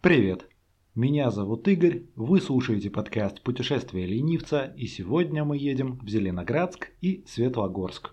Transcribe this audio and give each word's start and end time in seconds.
Привет! 0.00 0.48
Меня 0.94 1.30
зовут 1.30 1.66
Игорь, 1.66 2.04
вы 2.14 2.40
слушаете 2.40 2.90
подкаст 2.90 3.42
«Путешествие 3.42 4.06
ленивца» 4.06 4.72
и 4.76 4.86
сегодня 4.86 5.44
мы 5.44 5.56
едем 5.56 5.98
в 5.98 6.08
Зеленоградск 6.08 6.92
и 7.00 7.24
Светлогорск. 7.26 8.12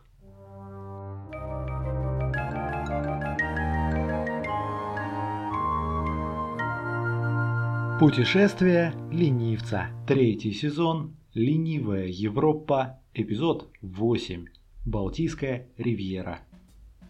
Путешествие 7.99 8.93
ленивца. 9.11 9.89
Третий 10.07 10.51
сезон. 10.51 11.15
Ленивая 11.33 12.07
Европа. 12.07 13.01
Эпизод 13.13 13.69
8. 13.81 14.45
Балтийская 14.85 15.67
ривьера. 15.77 16.39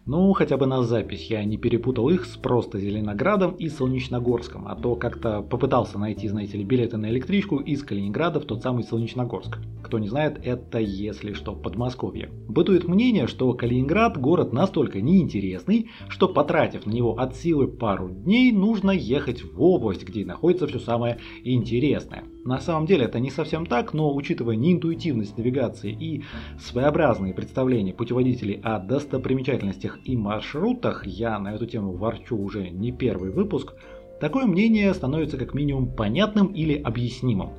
Ну, 0.06 0.30
хотя 0.34 0.58
бы 0.58 0.66
на 0.66 0.82
запись 0.82 1.30
я 1.30 1.42
не 1.44 1.56
перепутал 1.56 2.10
их 2.10 2.26
с 2.26 2.36
просто 2.36 2.78
Зеленоградом 2.78 3.52
и 3.52 3.70
Солнечногорском, 3.70 4.68
а 4.68 4.76
то 4.76 4.96
как-то 4.96 5.40
попытался 5.40 5.98
найти, 5.98 6.28
знаете 6.28 6.58
ли, 6.58 6.64
билеты 6.64 6.98
на 6.98 7.08
электричку 7.08 7.56
из 7.56 7.82
Калининграда 7.82 8.38
в 8.38 8.44
тот 8.44 8.62
самый 8.62 8.84
Солнечногорск. 8.84 9.56
Кто 9.82 9.98
не 9.98 10.08
знает, 10.08 10.38
это, 10.44 10.78
если 10.78 11.32
что, 11.32 11.54
Подмосковье. 11.54 12.28
Бытует 12.48 12.86
мнение, 12.86 13.26
что 13.26 13.54
Калининград 13.54 14.20
город 14.20 14.52
настолько 14.52 15.00
неинтересный, 15.00 15.88
что 16.08 16.28
потратив 16.28 16.84
на 16.84 16.90
него 16.90 17.16
от 17.18 17.34
силы 17.36 17.66
пару 17.66 18.10
дней, 18.10 18.52
нужно 18.52 18.90
ехать 18.90 19.42
в 19.42 19.62
область, 19.62 20.04
где 20.04 20.26
находится 20.26 20.66
все 20.66 20.80
самое 20.80 21.18
интересное. 21.44 22.24
На 22.44 22.60
самом 22.60 22.84
деле 22.84 23.06
это 23.06 23.20
не 23.20 23.30
совсем 23.30 23.64
так, 23.64 23.94
но 23.94 24.14
учитывая 24.14 24.56
неинтуитивность 24.56 25.38
навигации 25.38 25.90
и 25.92 26.24
своеобразные 26.60 27.32
представления 27.32 27.94
путеводителей 27.94 28.60
о 28.62 28.78
достопримечательностях 28.78 29.98
и 30.04 30.14
маршрутах, 30.14 31.06
я 31.06 31.38
на 31.38 31.54
эту 31.54 31.64
тему 31.64 31.92
ворчу 31.92 32.36
уже 32.36 32.68
не 32.68 32.92
первый 32.92 33.30
выпуск, 33.30 33.72
такое 34.20 34.44
мнение 34.44 34.92
становится 34.92 35.38
как 35.38 35.54
минимум 35.54 35.94
понятным 35.94 36.48
или 36.48 36.74
объяснимым. 36.74 37.50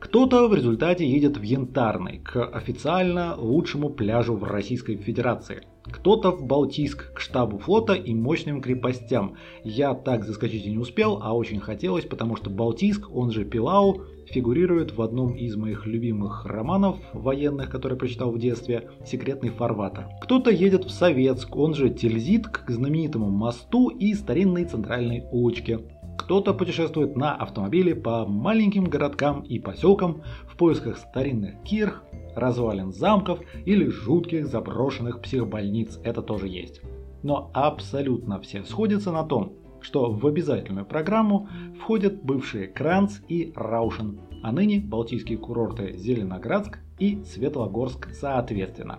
Кто-то 0.00 0.48
в 0.48 0.54
результате 0.54 1.08
едет 1.08 1.36
в 1.36 1.42
Янтарный, 1.42 2.18
к 2.18 2.44
официально 2.44 3.34
лучшему 3.36 3.90
пляжу 3.90 4.36
в 4.36 4.44
Российской 4.44 4.96
Федерации– 4.96 5.62
кто-то 5.90 6.30
в 6.30 6.44
Балтийск 6.44 7.14
к 7.14 7.20
штабу 7.20 7.58
флота 7.58 7.94
и 7.94 8.14
мощным 8.14 8.60
крепостям. 8.60 9.36
Я 9.64 9.94
так 9.94 10.24
заскочить 10.24 10.66
и 10.66 10.70
не 10.70 10.78
успел, 10.78 11.20
а 11.22 11.34
очень 11.34 11.60
хотелось, 11.60 12.04
потому 12.04 12.36
что 12.36 12.50
Балтийск, 12.50 13.10
он 13.10 13.30
же 13.30 13.44
Пилау, 13.44 14.02
фигурирует 14.26 14.94
в 14.94 15.00
одном 15.00 15.34
из 15.34 15.56
моих 15.56 15.86
любимых 15.86 16.44
романов 16.44 16.98
военных, 17.14 17.70
которые 17.70 17.98
прочитал 17.98 18.30
в 18.30 18.38
детстве, 18.38 18.90
«Секретный 19.06 19.48
фарватер». 19.48 20.06
Кто-то 20.20 20.50
едет 20.50 20.84
в 20.84 20.90
Советск, 20.90 21.56
он 21.56 21.74
же 21.74 21.88
Тильзит, 21.88 22.46
к 22.48 22.70
знаменитому 22.70 23.30
мосту 23.30 23.88
и 23.88 24.12
старинной 24.12 24.64
центральной 24.66 25.24
очке. 25.32 25.80
Кто-то 26.18 26.52
путешествует 26.52 27.16
на 27.16 27.34
автомобиле 27.34 27.94
по 27.94 28.26
маленьким 28.26 28.84
городкам 28.84 29.40
и 29.42 29.58
поселкам 29.58 30.22
в 30.46 30.56
поисках 30.56 30.98
старинных 30.98 31.62
кирх, 31.62 32.04
развалин 32.34 32.92
замков 32.92 33.38
или 33.64 33.86
жутких 33.88 34.46
заброшенных 34.46 35.22
психбольниц, 35.22 35.98
это 36.04 36.20
тоже 36.20 36.48
есть. 36.48 36.82
Но 37.22 37.50
абсолютно 37.54 38.40
все 38.40 38.64
сходятся 38.64 39.12
на 39.12 39.24
том, 39.24 39.54
что 39.80 40.10
в 40.10 40.26
обязательную 40.26 40.84
программу 40.84 41.48
входят 41.80 42.22
бывшие 42.22 42.66
Кранц 42.66 43.20
и 43.28 43.52
Раушен, 43.54 44.20
а 44.42 44.52
ныне 44.52 44.80
балтийские 44.80 45.38
курорты 45.38 45.96
Зеленоградск 45.96 46.80
и 46.98 47.22
Светлогорск 47.24 48.08
соответственно. 48.12 48.98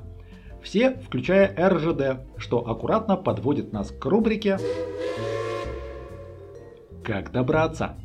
Все, 0.63 0.91
включая 0.91 1.53
РЖД, 1.69 2.21
что 2.37 2.67
аккуратно 2.67 3.17
подводит 3.17 3.71
нас 3.71 3.91
к 3.91 4.03
рубрике 4.05 4.57
«Как 7.09 7.31
добраться?». 7.31 7.97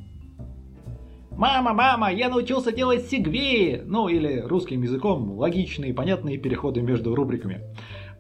Мама, 1.30 1.74
мама, 1.74 2.10
я 2.10 2.30
научился 2.30 2.72
делать 2.72 3.04
сегвеи! 3.04 3.82
Ну 3.84 4.08
или 4.08 4.40
русским 4.40 4.80
языком 4.80 5.30
логичные 5.32 5.90
и 5.90 5.92
понятные 5.92 6.38
переходы 6.38 6.80
между 6.80 7.14
рубриками. 7.14 7.60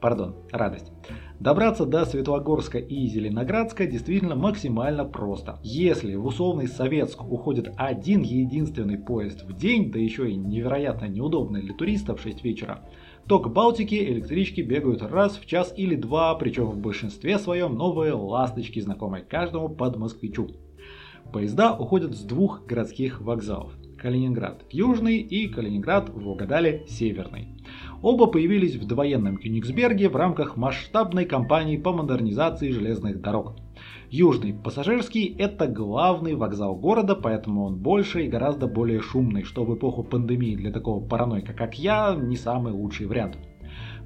Пардон, 0.02 0.36
радость. 0.52 0.92
Добраться 1.40 1.86
до 1.86 2.04
Светлогорска 2.04 2.76
и 2.76 3.06
Зеленоградска 3.06 3.86
действительно 3.86 4.34
максимально 4.34 5.06
просто. 5.06 5.58
Если 5.62 6.16
в 6.16 6.26
условный 6.26 6.68
Советск 6.68 7.22
уходит 7.22 7.72
один 7.78 8.20
единственный 8.20 8.98
поезд 8.98 9.42
в 9.44 9.56
день, 9.56 9.90
да 9.90 9.98
еще 9.98 10.30
и 10.30 10.36
невероятно 10.36 11.06
неудобный 11.06 11.62
для 11.62 11.72
туристов 11.72 12.20
в 12.20 12.22
6 12.24 12.44
вечера, 12.44 12.80
то 13.26 13.38
к 13.38 13.50
Балтике 13.50 14.04
электрички 14.12 14.60
бегают 14.60 15.00
раз 15.00 15.38
в 15.38 15.46
час 15.46 15.72
или 15.74 15.94
два, 15.94 16.34
причем 16.34 16.66
в 16.66 16.76
большинстве 16.76 17.38
своем 17.38 17.74
новые 17.74 18.12
ласточки, 18.12 18.80
знакомые 18.80 19.24
каждому 19.24 19.70
под 19.70 19.96
москвичу. 19.96 20.50
Поезда 21.34 21.74
уходят 21.76 22.14
с 22.14 22.20
двух 22.20 22.64
городских 22.64 23.20
вокзалов. 23.20 23.72
Калининград 23.98 24.62
Южный 24.70 25.16
и 25.16 25.48
Калининград 25.48 26.08
в 26.08 26.22
Волгодале 26.22 26.84
Северный. 26.86 27.60
Оба 28.02 28.28
появились 28.28 28.76
в 28.76 28.86
довоенном 28.86 29.38
Кёнигсберге 29.38 30.08
в 30.10 30.14
рамках 30.14 30.56
масштабной 30.56 31.24
кампании 31.24 31.76
по 31.76 31.92
модернизации 31.92 32.70
железных 32.70 33.20
дорог. 33.20 33.56
Южный 34.10 34.54
пассажирский– 34.54 35.34
это 35.38 35.66
главный 35.66 36.36
вокзал 36.36 36.76
города, 36.76 37.16
поэтому 37.16 37.64
он 37.64 37.78
больше 37.78 38.26
и 38.26 38.28
гораздо 38.28 38.68
более 38.68 39.00
шумный, 39.00 39.42
что 39.42 39.64
в 39.64 39.74
эпоху 39.74 40.04
пандемии 40.04 40.54
для 40.54 40.70
такого 40.70 41.04
паранойка, 41.04 41.52
как 41.52 41.76
я, 41.76 42.14
не 42.14 42.36
самый 42.36 42.72
лучший 42.72 43.06
вариант. 43.06 43.38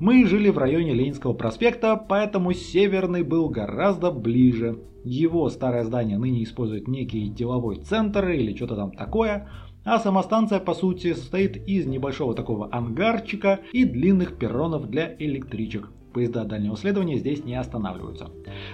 Мы 0.00 0.24
жили 0.26 0.48
в 0.48 0.58
районе 0.58 0.94
Ленинского 0.94 1.32
проспекта, 1.32 1.96
поэтому 1.96 2.52
Северный 2.52 3.24
был 3.24 3.48
гораздо 3.48 4.12
ближе. 4.12 4.78
Его 5.02 5.48
старое 5.50 5.82
здание 5.82 6.18
ныне 6.18 6.44
использует 6.44 6.86
некий 6.86 7.28
деловой 7.28 7.80
центр 7.80 8.28
или 8.28 8.54
что-то 8.54 8.76
там 8.76 8.92
такое, 8.92 9.48
а 9.84 9.98
сама 9.98 10.22
станция 10.22 10.60
по 10.60 10.74
сути 10.74 11.14
состоит 11.14 11.56
из 11.68 11.86
небольшого 11.86 12.34
такого 12.34 12.68
ангарчика 12.72 13.58
и 13.72 13.84
длинных 13.84 14.38
перронов 14.38 14.88
для 14.88 15.16
электричек. 15.18 15.88
Поезда 16.12 16.44
дальнего 16.44 16.76
следования 16.76 17.18
здесь 17.18 17.44
не 17.44 17.54
останавливаются. 17.54 18.30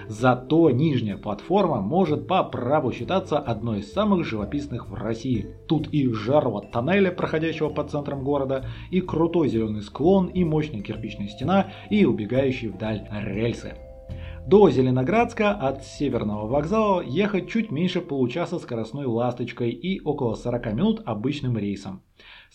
Зато 0.07 0.69
нижняя 0.71 1.17
платформа 1.17 1.81
может 1.81 2.27
по 2.27 2.43
праву 2.43 2.91
считаться 2.91 3.37
одной 3.37 3.79
из 3.79 3.91
самых 3.91 4.25
живописных 4.25 4.87
в 4.89 4.93
России. 4.93 5.47
Тут 5.67 5.87
и 5.89 6.09
жарова 6.11 6.61
тоннеля, 6.61 7.11
проходящего 7.11 7.69
под 7.69 7.91
центром 7.91 8.23
города, 8.23 8.65
и 8.91 9.01
крутой 9.01 9.49
зеленый 9.49 9.81
склон, 9.81 10.27
и 10.27 10.43
мощная 10.43 10.81
кирпичная 10.81 11.27
стена, 11.27 11.67
и 11.89 12.05
убегающие 12.05 12.71
вдаль 12.71 13.07
рельсы. 13.11 13.73
До 14.47 14.69
Зеленоградска 14.69 15.51
от 15.53 15.83
Северного 15.83 16.45
вокзала 16.45 17.01
ехать 17.01 17.49
чуть 17.49 17.71
меньше 17.71 17.99
получаса 17.99 18.59
скоростной 18.59 19.05
ласточкой 19.05 19.71
и 19.71 19.99
около 20.01 20.35
40 20.35 20.73
минут 20.73 21.01
обычным 21.03 21.57
рейсом. 21.57 22.03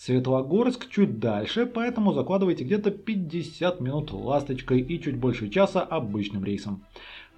Светлогорск 0.03 0.89
чуть 0.89 1.19
дальше, 1.19 1.67
поэтому 1.67 2.15
закладывайте 2.15 2.65
где-то 2.65 2.91
50 2.91 3.81
минут 3.81 4.13
ласточкой 4.13 4.81
и 4.81 4.99
чуть 4.99 5.19
больше 5.19 5.51
часа 5.51 5.83
обычным 5.83 6.43
рейсом. 6.43 6.87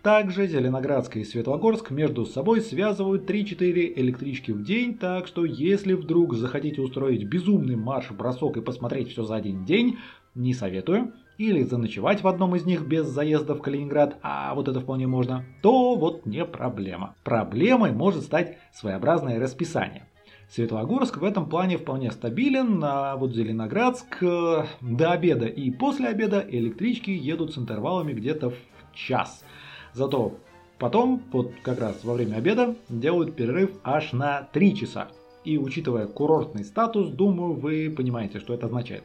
Также 0.01 0.47
Зеленоградск 0.47 1.17
и 1.17 1.25
Светлогорск 1.25 1.91
между 1.91 2.25
собой 2.25 2.61
связывают 2.61 3.29
3-4 3.29 3.95
электрички 3.97 4.53
в 4.53 4.63
день, 4.63 4.97
так 4.97 5.27
что 5.27 5.45
если 5.45 5.95
вдруг 5.95 6.35
захотите 6.35 6.81
устроить 6.81 7.25
безумный 7.25 7.75
марш-бросок 7.75 8.57
и 8.57 8.61
посмотреть 8.61 9.11
все 9.11 9.25
за 9.25 9.35
один 9.35 9.65
день, 9.65 9.99
не 10.37 10.55
советую, 10.55 11.15
или 11.39 11.65
заночевать 11.65 12.23
в 12.23 12.29
одном 12.29 12.55
из 12.55 12.65
них 12.65 12.87
без 12.87 13.09
заезда 13.09 13.57
в 13.57 13.61
Калининград, 13.61 14.19
а 14.23 14.55
вот 14.55 14.69
это 14.69 14.79
вполне 14.79 15.09
можно, 15.09 15.45
то 15.63 15.97
вот 15.97 16.27
не 16.27 16.45
проблема. 16.45 17.17
Проблемой 17.25 17.91
может 17.91 18.23
стать 18.23 18.57
своеобразное 18.73 19.41
расписание. 19.41 20.07
Светлогорск 20.55 21.17
в 21.17 21.25
этом 21.25 21.49
плане 21.49 21.79
вполне 21.79 22.11
стабилен, 22.11 22.79
а 22.85 23.17
вот 23.17 23.33
Зеленоградск 23.35 24.23
э, 24.23 24.67
до 24.83 25.11
обеда 25.11 25.47
и 25.47 25.71
после 25.71 26.09
обеда 26.09 26.45
электрички 26.47 27.09
едут 27.09 27.55
с 27.55 27.59
интервалами 27.59 28.13
где-то 28.13 28.51
в 28.51 28.57
час. 28.93 29.47
Зато 29.95 30.35
потом, 30.79 31.23
вот 31.33 31.53
как 31.63 31.81
раз 31.81 32.05
во 32.05 32.13
время 32.13 32.37
обеда, 32.37 32.77
делают 32.91 33.35
перерыв 33.35 33.71
аж 33.83 34.13
на 34.13 34.43
3 34.53 34.77
часа. 34.77 35.09
И 35.43 35.57
учитывая 35.57 36.07
курортный 36.07 36.65
статус, 36.65 37.09
думаю, 37.09 37.55
вы 37.55 37.89
понимаете, 37.89 38.39
что 38.39 38.53
это 38.53 38.67
означает. 38.67 39.05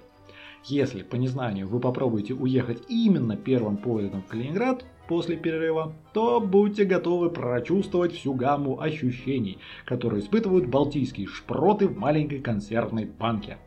Если 0.66 1.02
по 1.02 1.16
незнанию 1.16 1.70
вы 1.70 1.80
попробуете 1.80 2.34
уехать 2.34 2.84
именно 2.90 3.38
первым 3.38 3.78
поездом 3.78 4.22
в 4.22 4.28
Калининград, 4.28 4.84
после 5.08 5.38
перерыва, 5.38 5.94
то 6.14 6.40
будьте 6.40 6.84
готовы 6.84 7.30
прочувствовать 7.30 8.14
всю 8.14 8.34
гамму 8.34 8.80
ощущений, 8.80 9.58
которые 9.86 10.22
испытывают 10.22 10.68
балтийские 10.68 11.28
шпроты 11.28 11.88
в 11.88 11.98
маленькой 11.98 12.40
консервной 12.40 13.06
банке. 13.06 13.58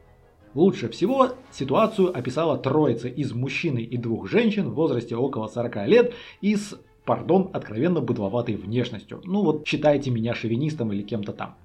Лучше 0.54 0.88
всего 0.88 1.28
ситуацию 1.52 2.16
описала 2.16 2.58
троица 2.58 3.08
из 3.08 3.32
мужчины 3.32 3.80
и 3.80 3.96
двух 3.96 4.28
женщин 4.28 4.70
в 4.70 4.74
возрасте 4.74 5.14
около 5.14 5.46
40 5.46 5.86
лет 5.86 6.14
и 6.40 6.56
с, 6.56 6.76
пардон, 7.04 7.50
откровенно 7.52 8.00
быдловатой 8.00 8.56
внешностью. 8.56 9.20
Ну 9.24 9.42
вот 9.42 9.66
считайте 9.66 10.10
меня 10.10 10.34
шовинистом 10.34 10.92
или 10.92 11.02
кем-то 11.02 11.32
там. 11.32 11.56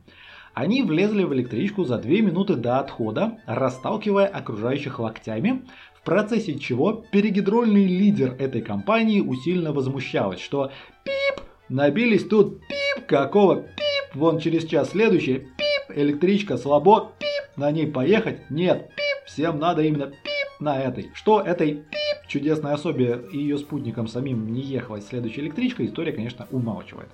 Они 0.53 0.83
влезли 0.83 1.23
в 1.23 1.33
электричку 1.33 1.83
за 1.83 1.97
2 1.97 2.09
минуты 2.21 2.55
до 2.55 2.79
отхода, 2.79 3.39
расталкивая 3.45 4.27
окружающих 4.27 4.99
локтями, 4.99 5.65
процессе 6.05 6.57
чего 6.57 6.93
перегидрольный 6.93 7.85
лидер 7.85 8.35
этой 8.39 8.61
компании 8.61 9.19
усиленно 9.19 9.73
возмущалась, 9.73 10.39
что 10.39 10.71
«Пип! 11.03 11.43
Набились 11.67 12.25
тут 12.27 12.61
пип! 12.61 13.05
Какого 13.07 13.55
пип! 13.55 14.15
вон 14.15 14.39
через 14.39 14.65
час 14.65 14.91
следующее, 14.91 15.39
пип, 15.39 15.97
электричка 15.97 16.57
слабо, 16.57 17.11
пип, 17.19 17.57
на 17.57 17.71
ней 17.71 17.87
поехать, 17.87 18.49
нет, 18.49 18.89
пип, 18.95 19.25
всем 19.25 19.59
надо 19.59 19.81
именно 19.81 20.07
пип 20.07 20.61
на 20.61 20.79
этой. 20.79 21.09
Что 21.13 21.41
этой 21.41 21.73
пип 21.73 22.27
чудесной 22.27 22.73
особе 22.73 23.21
и 23.31 23.37
ее 23.37 23.57
спутникам 23.57 24.07
самим 24.07 24.51
не 24.51 24.61
ехать 24.61 25.03
следующей 25.03 25.41
электричкой, 25.41 25.87
история, 25.87 26.11
конечно, 26.13 26.47
умалчивает. 26.51 27.09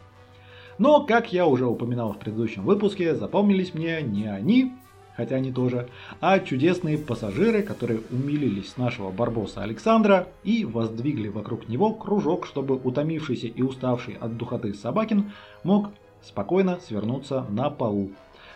Но, 0.77 1.05
как 1.05 1.31
я 1.31 1.45
уже 1.45 1.65
упоминал 1.65 2.13
в 2.13 2.19
предыдущем 2.19 2.63
выпуске, 2.63 3.15
запомнились 3.15 3.73
мне 3.73 4.01
не 4.01 4.25
они, 4.25 4.73
хотя 5.21 5.35
они 5.35 5.51
тоже, 5.51 5.87
а 6.19 6.39
чудесные 6.39 6.97
пассажиры, 6.97 7.61
которые 7.61 8.01
умилились 8.09 8.71
с 8.71 8.77
нашего 8.77 9.11
барбоса 9.11 9.61
Александра 9.61 10.27
и 10.43 10.65
воздвигли 10.65 11.27
вокруг 11.27 11.69
него 11.69 11.93
кружок, 11.93 12.47
чтобы 12.47 12.75
утомившийся 12.75 13.45
и 13.45 13.61
уставший 13.61 14.15
от 14.15 14.35
духоты 14.35 14.73
Собакин 14.73 15.31
мог 15.63 15.91
спокойно 16.23 16.79
свернуться 16.79 17.45
на 17.49 17.69
полу. 17.69 18.09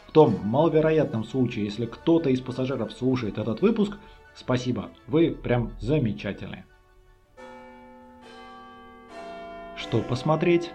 В 0.08 0.12
том 0.12 0.40
маловероятном 0.44 1.24
случае, 1.24 1.66
если 1.66 1.86
кто-то 1.86 2.32
из 2.32 2.42
пассажиров 2.42 2.92
слушает 2.94 3.38
этот 3.38 3.62
выпуск, 3.62 3.98
спасибо, 4.36 4.90
вы 5.06 5.30
прям 5.30 5.72
замечательные. 5.80 6.66
Что 9.78 10.02
посмотреть? 10.02 10.72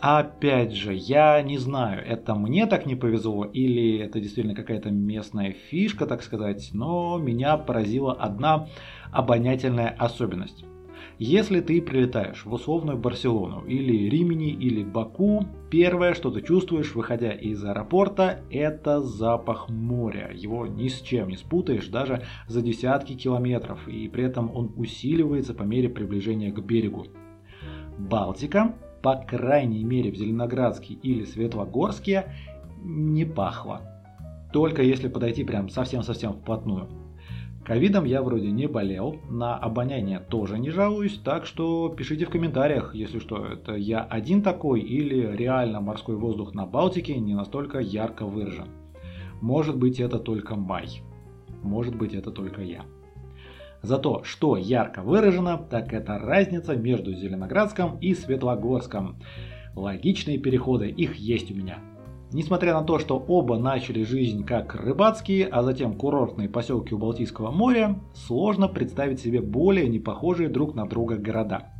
Опять 0.00 0.74
же, 0.74 0.94
я 0.94 1.42
не 1.42 1.58
знаю, 1.58 2.04
это 2.06 2.36
мне 2.36 2.66
так 2.66 2.86
не 2.86 2.94
повезло 2.94 3.44
или 3.44 3.98
это 3.98 4.20
действительно 4.20 4.54
какая-то 4.54 4.90
местная 4.90 5.52
фишка, 5.52 6.06
так 6.06 6.22
сказать, 6.22 6.70
но 6.72 7.18
меня 7.18 7.56
поразила 7.56 8.12
одна 8.12 8.68
обонятельная 9.10 9.88
особенность. 9.88 10.64
Если 11.18 11.60
ты 11.60 11.82
прилетаешь 11.82 12.44
в 12.44 12.52
условную 12.52 12.96
Барселону 12.96 13.64
или 13.66 14.08
Римени 14.08 14.50
или 14.50 14.84
Баку, 14.84 15.46
первое, 15.68 16.14
что 16.14 16.30
ты 16.30 16.42
чувствуешь, 16.42 16.94
выходя 16.94 17.32
из 17.32 17.64
аэропорта, 17.64 18.42
это 18.52 19.00
запах 19.00 19.68
моря. 19.68 20.30
Его 20.32 20.68
ни 20.68 20.86
с 20.86 21.00
чем 21.00 21.28
не 21.28 21.36
спутаешь, 21.36 21.88
даже 21.88 22.22
за 22.46 22.62
десятки 22.62 23.14
километров, 23.14 23.88
и 23.88 24.06
при 24.06 24.22
этом 24.22 24.54
он 24.54 24.72
усиливается 24.76 25.54
по 25.54 25.64
мере 25.64 25.88
приближения 25.88 26.52
к 26.52 26.64
берегу. 26.64 27.06
Балтика 27.98 28.76
по 29.02 29.16
крайней 29.16 29.84
мере 29.84 30.10
в 30.10 30.16
Зеленоградске 30.16 30.94
или 30.94 31.24
Светлогорске, 31.24 32.32
не 32.82 33.24
пахло. 33.24 33.80
Только 34.52 34.82
если 34.82 35.08
подойти 35.08 35.44
прям 35.44 35.68
совсем-совсем 35.68 36.32
вплотную. 36.32 36.88
Ковидом 37.64 38.06
я 38.06 38.22
вроде 38.22 38.50
не 38.50 38.66
болел, 38.66 39.16
на 39.28 39.54
обоняние 39.54 40.20
тоже 40.20 40.58
не 40.58 40.70
жалуюсь, 40.70 41.20
так 41.22 41.44
что 41.44 41.90
пишите 41.90 42.24
в 42.24 42.30
комментариях, 42.30 42.94
если 42.94 43.18
что, 43.18 43.44
это 43.44 43.74
я 43.74 44.00
один 44.00 44.40
такой 44.40 44.80
или 44.80 45.36
реально 45.36 45.82
морской 45.82 46.16
воздух 46.16 46.54
на 46.54 46.64
Балтике 46.64 47.18
не 47.18 47.34
настолько 47.34 47.78
ярко 47.78 48.24
выражен. 48.24 48.68
Может 49.42 49.76
быть 49.76 50.00
это 50.00 50.18
только 50.18 50.56
май, 50.56 51.02
может 51.62 51.94
быть 51.94 52.14
это 52.14 52.30
только 52.30 52.62
я. 52.62 52.86
Зато 53.82 54.22
что 54.24 54.56
ярко 54.56 55.02
выражено, 55.02 55.58
так 55.58 55.92
это 55.92 56.18
разница 56.18 56.76
между 56.76 57.14
Зеленоградском 57.14 57.98
и 57.98 58.14
Светлогорском. 58.14 59.16
Логичные 59.74 60.38
переходы, 60.38 60.88
их 60.88 61.16
есть 61.16 61.50
у 61.50 61.54
меня. 61.54 61.78
Несмотря 62.32 62.74
на 62.74 62.82
то, 62.82 62.98
что 62.98 63.16
оба 63.16 63.56
начали 63.56 64.02
жизнь 64.02 64.44
как 64.44 64.74
рыбацкие, 64.74 65.46
а 65.46 65.62
затем 65.62 65.94
курортные 65.94 66.48
поселки 66.48 66.94
у 66.94 66.98
Балтийского 66.98 67.50
моря, 67.50 67.98
сложно 68.14 68.68
представить 68.68 69.20
себе 69.20 69.40
более 69.40 69.88
не 69.88 69.98
похожие 69.98 70.50
друг 70.50 70.74
на 70.74 70.86
друга 70.86 71.16
города. 71.16 71.72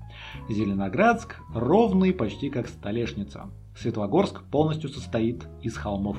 Зеленоградск 0.48 1.36
ровный 1.54 2.14
почти 2.14 2.48
как 2.48 2.68
столешница. 2.68 3.50
Светлогорск 3.76 4.42
полностью 4.50 4.88
состоит 4.88 5.46
из 5.62 5.76
холмов. 5.76 6.16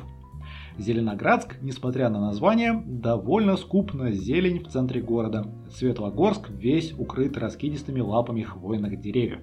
Зеленоградск, 0.80 1.58
несмотря 1.62 2.08
на 2.08 2.22
название, 2.22 2.82
довольно 2.86 3.58
скуп 3.58 3.94
на 3.94 4.12
зелень 4.12 4.64
в 4.64 4.70
центре 4.70 5.02
города. 5.02 5.46
Светлогорск 5.70 6.50
весь 6.50 6.94
укрыт 6.98 7.38
раскидистыми 7.38 8.00
лапами 8.00 8.44
хвойных 8.44 9.02
деревьев. 9.02 9.42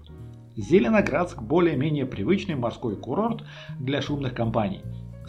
Зеленоградск 0.56 1.42
более-менее 1.42 2.06
привычный 2.06 2.54
морской 2.54 2.96
курорт 2.96 3.44
для 3.78 4.00
шумных 4.00 4.32
компаний. 4.32 4.80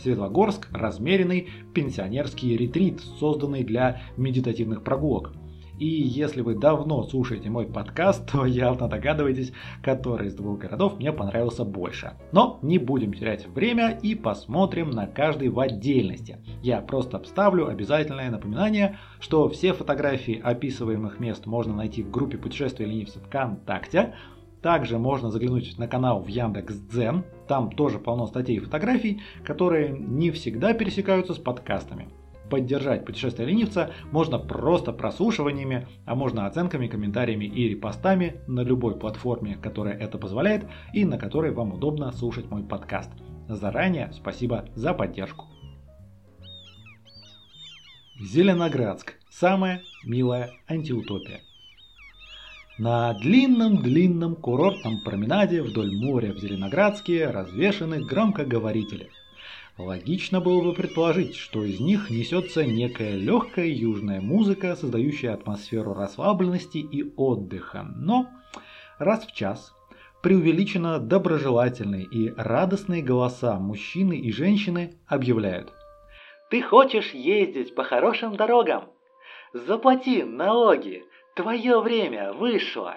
Светлогорск– 0.02 0.70
размеренный 0.72 1.50
пенсионерский 1.74 2.56
ретрит, 2.56 3.02
созданный 3.20 3.66
для 3.66 4.00
медитативных 4.16 4.86
прогулок– 4.86 5.34
и 5.80 5.86
если 5.86 6.42
вы 6.42 6.56
давно 6.56 7.04
слушаете 7.04 7.50
мой 7.50 7.68
подкаст, 7.68 8.30
то 8.32 8.46
явно 8.46 8.88
догадываетесь, 8.88 9.54
который 9.84 10.28
из 10.28 10.36
двух 10.36 10.60
городов 10.60 10.98
мне 10.98 11.12
понравился 11.12 11.64
больше. 11.64 12.14
Но 12.32 12.60
не 12.62 12.80
будем 12.80 13.14
терять 13.14 13.48
время 13.48 14.00
и 14.02 14.16
посмотрим 14.16 14.90
на 14.90 15.08
каждый 15.08 15.50
в 15.50 15.60
отдельности. 15.60 16.38
Я 16.64 16.82
просто 16.82 17.18
обставлю 17.18 17.68
обязательное 17.68 18.32
напоминание, 18.32 18.98
что 19.20 19.50
все 19.50 19.74
фотографии 19.74 20.42
описываемых 20.44 21.20
мест 21.20 21.46
можно 21.46 21.76
найти 21.76 22.04
в 22.04 22.12
группе 22.12 22.38
путешествия 22.38 22.86
ленивцев 22.86 23.24
ВКонтакте. 23.24 24.16
Также 24.62 24.98
можно 24.98 25.30
заглянуть 25.30 25.78
на 25.78 25.88
канал 25.88 26.22
в 26.22 26.28
Яндекс.Дзен, 26.28 27.24
там 27.48 27.72
тоже 27.72 28.00
полно 28.00 28.26
статей 28.26 28.58
и 28.58 28.60
фотографий, 28.60 29.22
которые 29.46 29.92
не 29.92 30.32
всегда 30.32 30.74
пересекаются 30.74 31.36
с 31.36 31.38
подкастами. 31.38 32.10
Поддержать 32.50 33.06
путешествие 33.06 33.48
ленивца 33.48 33.92
можно 34.12 34.40
просто 34.40 34.94
прослушиваниями, 34.94 35.88
а 36.06 36.16
можно 36.16 36.46
оценками, 36.46 36.88
комментариями 36.88 37.46
и 37.46 37.68
репостами 37.68 38.42
на 38.48 38.62
любой 38.62 38.98
платформе, 38.98 39.58
которая 39.58 39.98
это 39.98 40.18
позволяет 40.18 40.66
и 40.94 41.04
на 41.04 41.18
которой 41.18 41.52
вам 41.52 41.74
удобно 41.74 42.12
слушать 42.14 42.50
мой 42.50 42.64
подкаст. 42.64 43.12
Заранее 43.50 44.12
спасибо 44.14 44.66
за 44.76 44.94
поддержку. 44.94 45.46
Зеленоградск. 48.20 49.16
Самая 49.30 49.82
милая 50.04 50.52
антиутопия. 50.68 51.42
На 52.80 53.14
длинном-длинном 53.14 54.36
курортном 54.36 55.02
променаде 55.04 55.62
вдоль 55.62 55.96
моря 55.96 56.34
в 56.34 56.40
Зеленоградске 56.40 57.30
развешаны 57.30 58.04
громкоговорители– 58.04 59.10
Логично 59.78 60.42
было 60.42 60.64
бы 60.64 60.74
предположить, 60.74 61.36
что 61.36 61.64
из 61.64 61.80
них 61.80 62.10
несется 62.10 62.66
некая 62.66 63.16
легкая 63.16 63.68
южная 63.68 64.22
музыка, 64.22 64.76
создающая 64.76 65.34
атмосферу 65.34 65.94
расслабленности 65.94 66.80
и 66.80 67.14
отдыха. 67.16 67.84
Но 67.96 68.28
раз 68.98 69.28
в 69.28 69.34
час 69.34 69.76
преувеличенно 70.24 71.00
доброжелательные 71.00 72.06
и 72.06 72.34
радостные 72.36 73.04
голоса 73.04 73.60
мужчины 73.60 74.18
и 74.18 74.32
женщины 74.32 74.98
объявляют. 75.06 75.72
«Ты 76.50 76.64
хочешь 76.64 77.12
ездить 77.12 77.76
по 77.76 77.84
хорошим 77.84 78.36
дорогам? 78.36 78.86
Заплати 79.54 80.24
налоги, 80.24 81.04
твое 81.36 81.82
время 81.82 82.34
вышло!» 82.34 82.96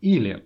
Или 0.00 0.44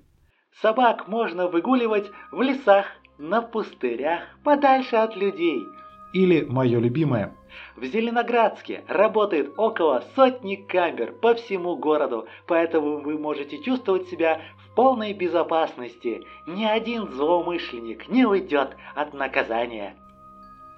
«Собак 0.61 1.09
можно 1.09 1.49
выгуливать 1.49 2.11
в 2.31 2.43
лесах 2.43 2.87
на 3.23 3.41
пустырях, 3.41 4.23
подальше 4.43 4.97
от 4.97 5.17
людей. 5.17 5.69
Или 6.13 6.45
мое 6.45 6.79
любимое. 6.81 7.35
В 7.77 7.85
Зеленоградске 7.85 8.85
работает 8.89 9.53
около 9.57 10.05
сотни 10.15 10.57
камер 10.57 11.13
по 11.13 11.35
всему 11.35 11.77
городу, 11.77 12.27
поэтому 12.47 13.01
вы 13.01 13.17
можете 13.17 13.63
чувствовать 13.63 14.09
себя 14.09 14.43
в 14.59 14.75
полной 14.75 15.15
безопасности. 15.15 16.23
Ни 16.47 16.65
один 16.65 17.09
злоумышленник 17.13 18.09
не 18.09 18.27
уйдет 18.27 18.77
от 18.95 19.15
наказания. 19.15 19.95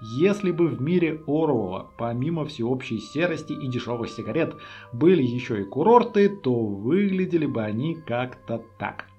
Если 0.01 0.51
бы 0.51 0.67
в 0.67 0.81
мире 0.81 1.21
Оруэлла, 1.25 1.89
помимо 1.97 2.45
всеобщей 2.45 2.99
серости 2.99 3.53
и 3.53 3.67
дешевых 3.67 4.09
сигарет, 4.09 4.55
были 4.93 5.23
еще 5.23 5.61
и 5.61 5.65
курорты, 5.65 6.29
то 6.29 6.53
выглядели 6.53 7.47
бы 7.47 7.63
они 7.63 7.95
как-то 7.95 8.61
так– 8.77 9.07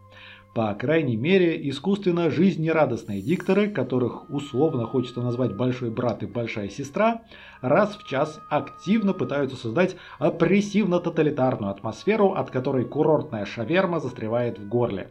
по 0.56 0.72
крайней 0.72 1.18
мере, 1.18 1.68
искусственно 1.68 2.30
жизнерадостные 2.30 3.20
дикторы, 3.20 3.68
которых 3.68 4.30
условно 4.30 4.86
хочется 4.86 5.20
назвать 5.20 5.54
большой 5.54 5.90
брат 5.90 6.22
и 6.22 6.26
большая 6.26 6.70
сестра, 6.70 7.20
раз 7.60 7.94
в 7.94 8.08
час 8.08 8.40
активно 8.48 9.12
пытаются 9.12 9.58
создать 9.58 9.96
опрессивно-тоталитарную 10.18 11.68
атмосферу, 11.68 12.32
от 12.32 12.50
которой 12.50 12.86
курортная 12.86 13.44
шаверма 13.44 14.00
застревает 14.00 14.58
в 14.58 14.66
горле. 14.66 15.10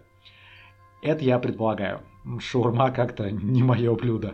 Это 1.04 1.24
я 1.24 1.38
предполагаю. 1.38 2.00
Шаурма 2.40 2.90
как-то 2.90 3.30
не 3.30 3.62
мое 3.62 3.94
блюдо. 3.94 4.34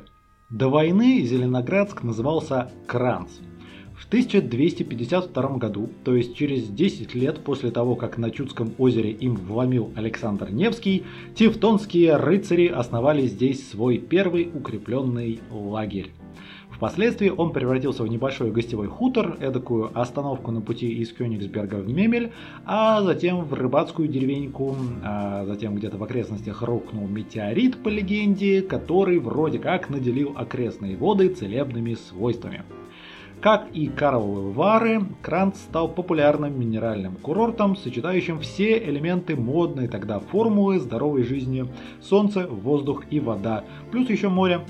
До 0.50 0.70
войны 0.70 1.24
Зеленоградск 1.24 2.04
назывался 2.04 2.72
Кранц– 2.88 3.32
в 4.02 4.08
1252 4.08 5.58
году, 5.58 5.90
то 6.04 6.16
есть 6.16 6.36
через 6.36 6.68
10 6.68 7.14
лет 7.14 7.40
после 7.42 7.70
того, 7.70 7.96
как 7.96 8.18
на 8.18 8.32
Чудском 8.32 8.74
озере 8.80 9.12
им 9.12 9.36
вломил 9.36 9.92
Александр 9.96 10.50
Невский, 10.50 11.04
тевтонские 11.36 12.16
рыцари 12.16 12.68
основали 12.68 13.28
здесь 13.28 13.70
свой 13.70 14.00
первый 14.00 14.50
укрепленный 14.52 15.40
лагерь. 15.52 16.10
Впоследствии 16.72 17.30
он 17.30 17.54
превратился 17.54 18.02
в 18.02 18.08
небольшой 18.08 18.50
гостевой 18.50 18.88
хутор, 18.88 19.38
эдакую 19.40 19.92
остановку 19.94 20.50
на 20.50 20.62
пути 20.62 20.92
из 20.94 21.14
Кёнигсберга 21.14 21.76
в 21.76 21.88
Мемель, 21.88 22.32
а 22.66 23.04
затем 23.04 23.44
в 23.44 23.54
рыбацкую 23.54 24.08
деревеньку, 24.08 24.76
а 25.04 25.46
затем 25.46 25.76
где-то 25.76 25.98
в 25.98 26.04
окрестностях 26.04 26.64
рухнул 26.64 27.08
метеорит 27.08 27.78
по 27.84 27.90
легенде, 27.90 28.64
который 28.64 29.20
вроде 29.20 29.60
как 29.60 29.92
наделил 29.92 30.34
окрестные 30.36 30.98
воды 30.98 31.30
целебными 31.30 31.94
свойствами. 31.94 32.64
Как 33.42 33.70
и 33.74 33.88
Карловы 33.88 34.52
Вары, 34.52 35.02
Кранц 35.24 35.58
стал 35.58 35.90
популярным 35.90 36.60
минеральным 36.60 37.16
курортом, 37.16 37.76
сочетающим 37.76 38.40
все 38.40 38.78
элементы 38.78 39.36
модной 39.36 39.88
тогда 39.88 40.20
формулы 40.20 40.80
здоровой 40.80 41.24
жизни– 41.24 41.66
солнце, 42.04 42.46
воздух 42.46 43.06
и 43.10 43.20
вода, 43.20 43.64
плюс 43.90 44.12
еще 44.12 44.30
море. 44.30 44.62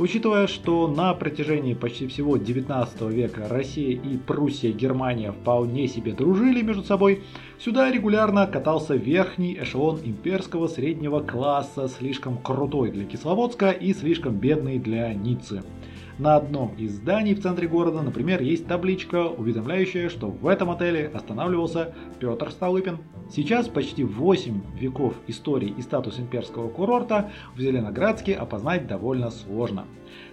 Учитывая, 0.00 0.48
что 0.48 0.88
на 0.88 1.14
протяжении 1.14 1.74
почти 1.74 2.08
всего 2.08 2.36
19 2.36 3.02
века 3.02 3.46
Россия 3.48 3.96
и 3.96 4.16
Пруссия, 4.16 4.72
Германия 4.72 5.30
вполне 5.30 5.86
себе 5.86 6.12
дружили 6.12 6.60
между 6.62 6.82
собой, 6.82 7.22
сюда 7.60 7.88
регулярно 7.88 8.48
катался 8.48 8.96
верхний 8.96 9.56
эшелон 9.60 10.00
имперского 10.04 10.66
среднего 10.66 11.20
класса, 11.20 11.86
слишком 11.86 12.38
крутой 12.38 12.90
для 12.90 13.04
Кисловодска 13.04 13.70
и 13.70 13.92
слишком 13.94 14.34
бедный 14.34 14.80
для 14.80 15.14
Ниццы. 15.14 15.62
На 16.18 16.34
одном 16.34 16.74
из 16.74 16.94
зданий 16.94 17.32
в 17.32 17.42
центре 17.42 17.68
города, 17.68 18.02
например, 18.02 18.42
есть 18.42 18.66
табличка, 18.66 19.28
уведомляющая, 19.28 20.08
что 20.08 20.28
в 20.28 20.48
этом 20.48 20.68
отеле 20.68 21.06
останавливался 21.14 21.94
Петр 22.18 22.50
Столыпин. 22.50 22.98
Сейчас 23.30 23.68
почти 23.68 24.02
8 24.02 24.60
веков 24.74 25.14
истории 25.28 25.72
и 25.78 25.80
статус 25.80 26.18
имперского 26.18 26.70
курорта 26.70 27.30
в 27.54 27.60
Зеленоградске 27.60 28.34
опознать 28.34 28.88
довольно 28.88 29.30
сложно. 29.30 29.84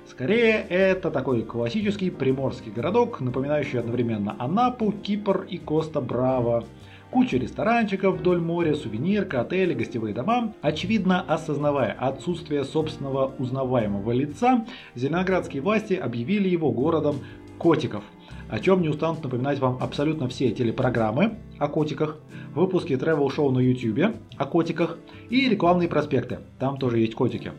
Скорее, 0.08 0.66
это 0.70 1.12
такой 1.12 1.44
классический 1.44 2.10
приморский 2.10 2.72
городок, 2.72 3.22
напоминающий 3.22 3.80
одновременно 3.80 4.36
Анапу, 4.40 4.92
Кипр 4.92 5.46
и 5.48 5.60
Коста-Браво 5.60 6.66
куча 7.12 7.38
ресторанчиков 7.38 8.18
вдоль 8.18 8.40
моря, 8.40 8.76
сувенирка, 8.76 9.42
отели, 9.42 9.74
гостевые 9.74 10.14
дома. 10.14 10.54
Очевидно, 10.62 11.22
осознавая 11.22 11.94
отсутствие 11.94 12.64
собственного 12.64 13.34
узнаваемого 13.38 14.12
лица, 14.12 14.66
зеленоградские 14.96 15.62
власти 15.62 15.94
объявили 15.94 16.50
его 16.50 16.72
городом 16.72 17.18
котиков 17.58 18.04
о 18.50 18.60
чем 18.60 18.82
не 18.82 18.90
устанут 18.90 19.24
напоминать 19.24 19.60
вам 19.60 19.78
абсолютно 19.82 20.28
все 20.28 20.52
телепрограммы 20.52 21.38
о 21.58 21.68
котиках, 21.68 22.18
выпуски 22.54 22.94
travel 22.94 23.32
шоу 23.32 23.52
на 23.52 23.60
YouTube 23.60 24.16
о 24.38 24.46
котиках 24.46 24.98
и 25.30 25.50
рекламные 25.50 25.88
проспекты, 25.88 26.40
там 26.60 26.78
тоже 26.78 27.00
есть 27.00 27.16
котики. 27.16 27.52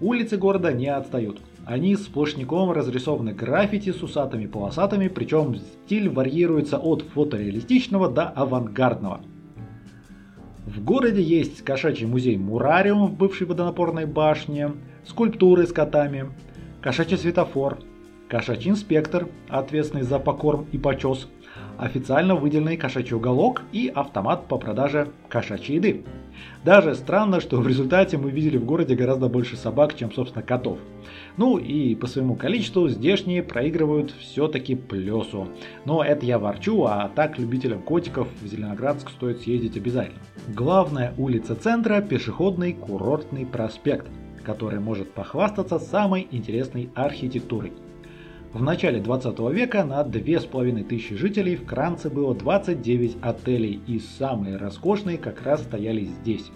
Улицы 0.00 0.36
города 0.36 0.72
не 0.72 0.86
отстают. 0.86 1.40
Они 1.70 1.94
сплошняком 1.94 2.72
разрисованы 2.72 3.32
граффити 3.32 3.92
с 3.92 4.02
усатыми 4.02 4.46
полосатыми, 4.46 5.06
причем 5.06 5.54
стиль 5.54 6.08
варьируется 6.08 6.78
от 6.78 7.02
фотореалистичного 7.02 8.10
до 8.10 8.24
авангардного. 8.24 9.20
В 10.66 10.82
городе 10.82 11.22
есть 11.22 11.62
кошачий 11.62 12.06
музей 12.06 12.36
Мурариум 12.36 13.06
в 13.06 13.14
бывшей 13.14 13.46
водонапорной 13.46 14.06
башне, 14.06 14.72
скульптуры 15.06 15.64
с 15.64 15.72
котами, 15.72 16.30
кошачий 16.80 17.16
светофор, 17.16 17.78
кошачий 18.28 18.72
инспектор, 18.72 19.28
ответственный 19.48 20.02
за 20.02 20.18
покорм 20.18 20.66
и 20.72 20.76
почес, 20.76 21.28
официально 21.80 22.34
выделенный 22.34 22.76
кошачий 22.76 23.16
уголок 23.16 23.62
и 23.72 23.88
автомат 23.88 24.46
по 24.48 24.58
продаже 24.58 25.08
кошачьей 25.28 25.76
еды. 25.76 26.04
Даже 26.62 26.94
странно, 26.94 27.40
что 27.40 27.58
в 27.58 27.66
результате 27.66 28.18
мы 28.18 28.30
видели 28.30 28.58
в 28.58 28.64
городе 28.64 28.94
гораздо 28.94 29.28
больше 29.28 29.56
собак, 29.56 29.96
чем, 29.96 30.12
собственно, 30.12 30.42
котов. 30.42 30.78
Ну 31.38 31.56
и 31.56 31.94
по 31.94 32.06
своему 32.06 32.34
количеству 32.34 32.88
здешние 32.88 33.42
проигрывают 33.42 34.12
все-таки 34.20 34.74
плесу. 34.74 35.48
Но 35.86 36.04
это 36.04 36.26
я 36.26 36.38
ворчу, 36.38 36.84
а 36.84 37.10
так 37.14 37.38
любителям 37.38 37.80
котиков 37.80 38.28
в 38.42 38.46
Зеленоградск 38.46 39.10
стоит 39.10 39.40
съездить 39.40 39.76
обязательно. 39.76 40.20
Главная 40.48 41.14
улица 41.16 41.54
центра– 41.54 42.00
пешеходный 42.02 42.74
курортный 42.74 43.46
проспект, 43.46 44.06
который 44.44 44.80
может 44.80 45.12
похвастаться 45.12 45.78
самой 45.78 46.28
интересной 46.30 46.90
архитектурой– 46.94 47.72
в 48.52 48.62
начале 48.62 49.00
20 49.00 49.38
века 49.52 49.84
на 49.84 50.02
2500 50.02 51.16
жителей 51.16 51.54
в 51.54 51.64
Кранце 51.64 52.10
было 52.10 52.34
29 52.34 53.18
отелей 53.22 53.80
и 53.86 54.00
самые 54.00 54.56
роскошные 54.56 55.18
как 55.18 55.42
раз 55.42 55.62
стояли 55.62 56.02
здесь. 56.02 56.50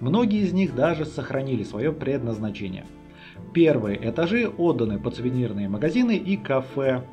Многие 0.00 0.40
из 0.40 0.52
них 0.52 0.74
даже 0.74 1.04
сохранили 1.04 1.62
свое 1.62 1.92
предназначение. 1.92 2.84
Первые 3.54 4.10
этажи 4.10 4.48
отданы 4.48 4.98
под 4.98 5.14
сувенирные 5.14 5.68
магазины 5.68 6.16
и 6.16 6.36
кафе. 6.36 7.04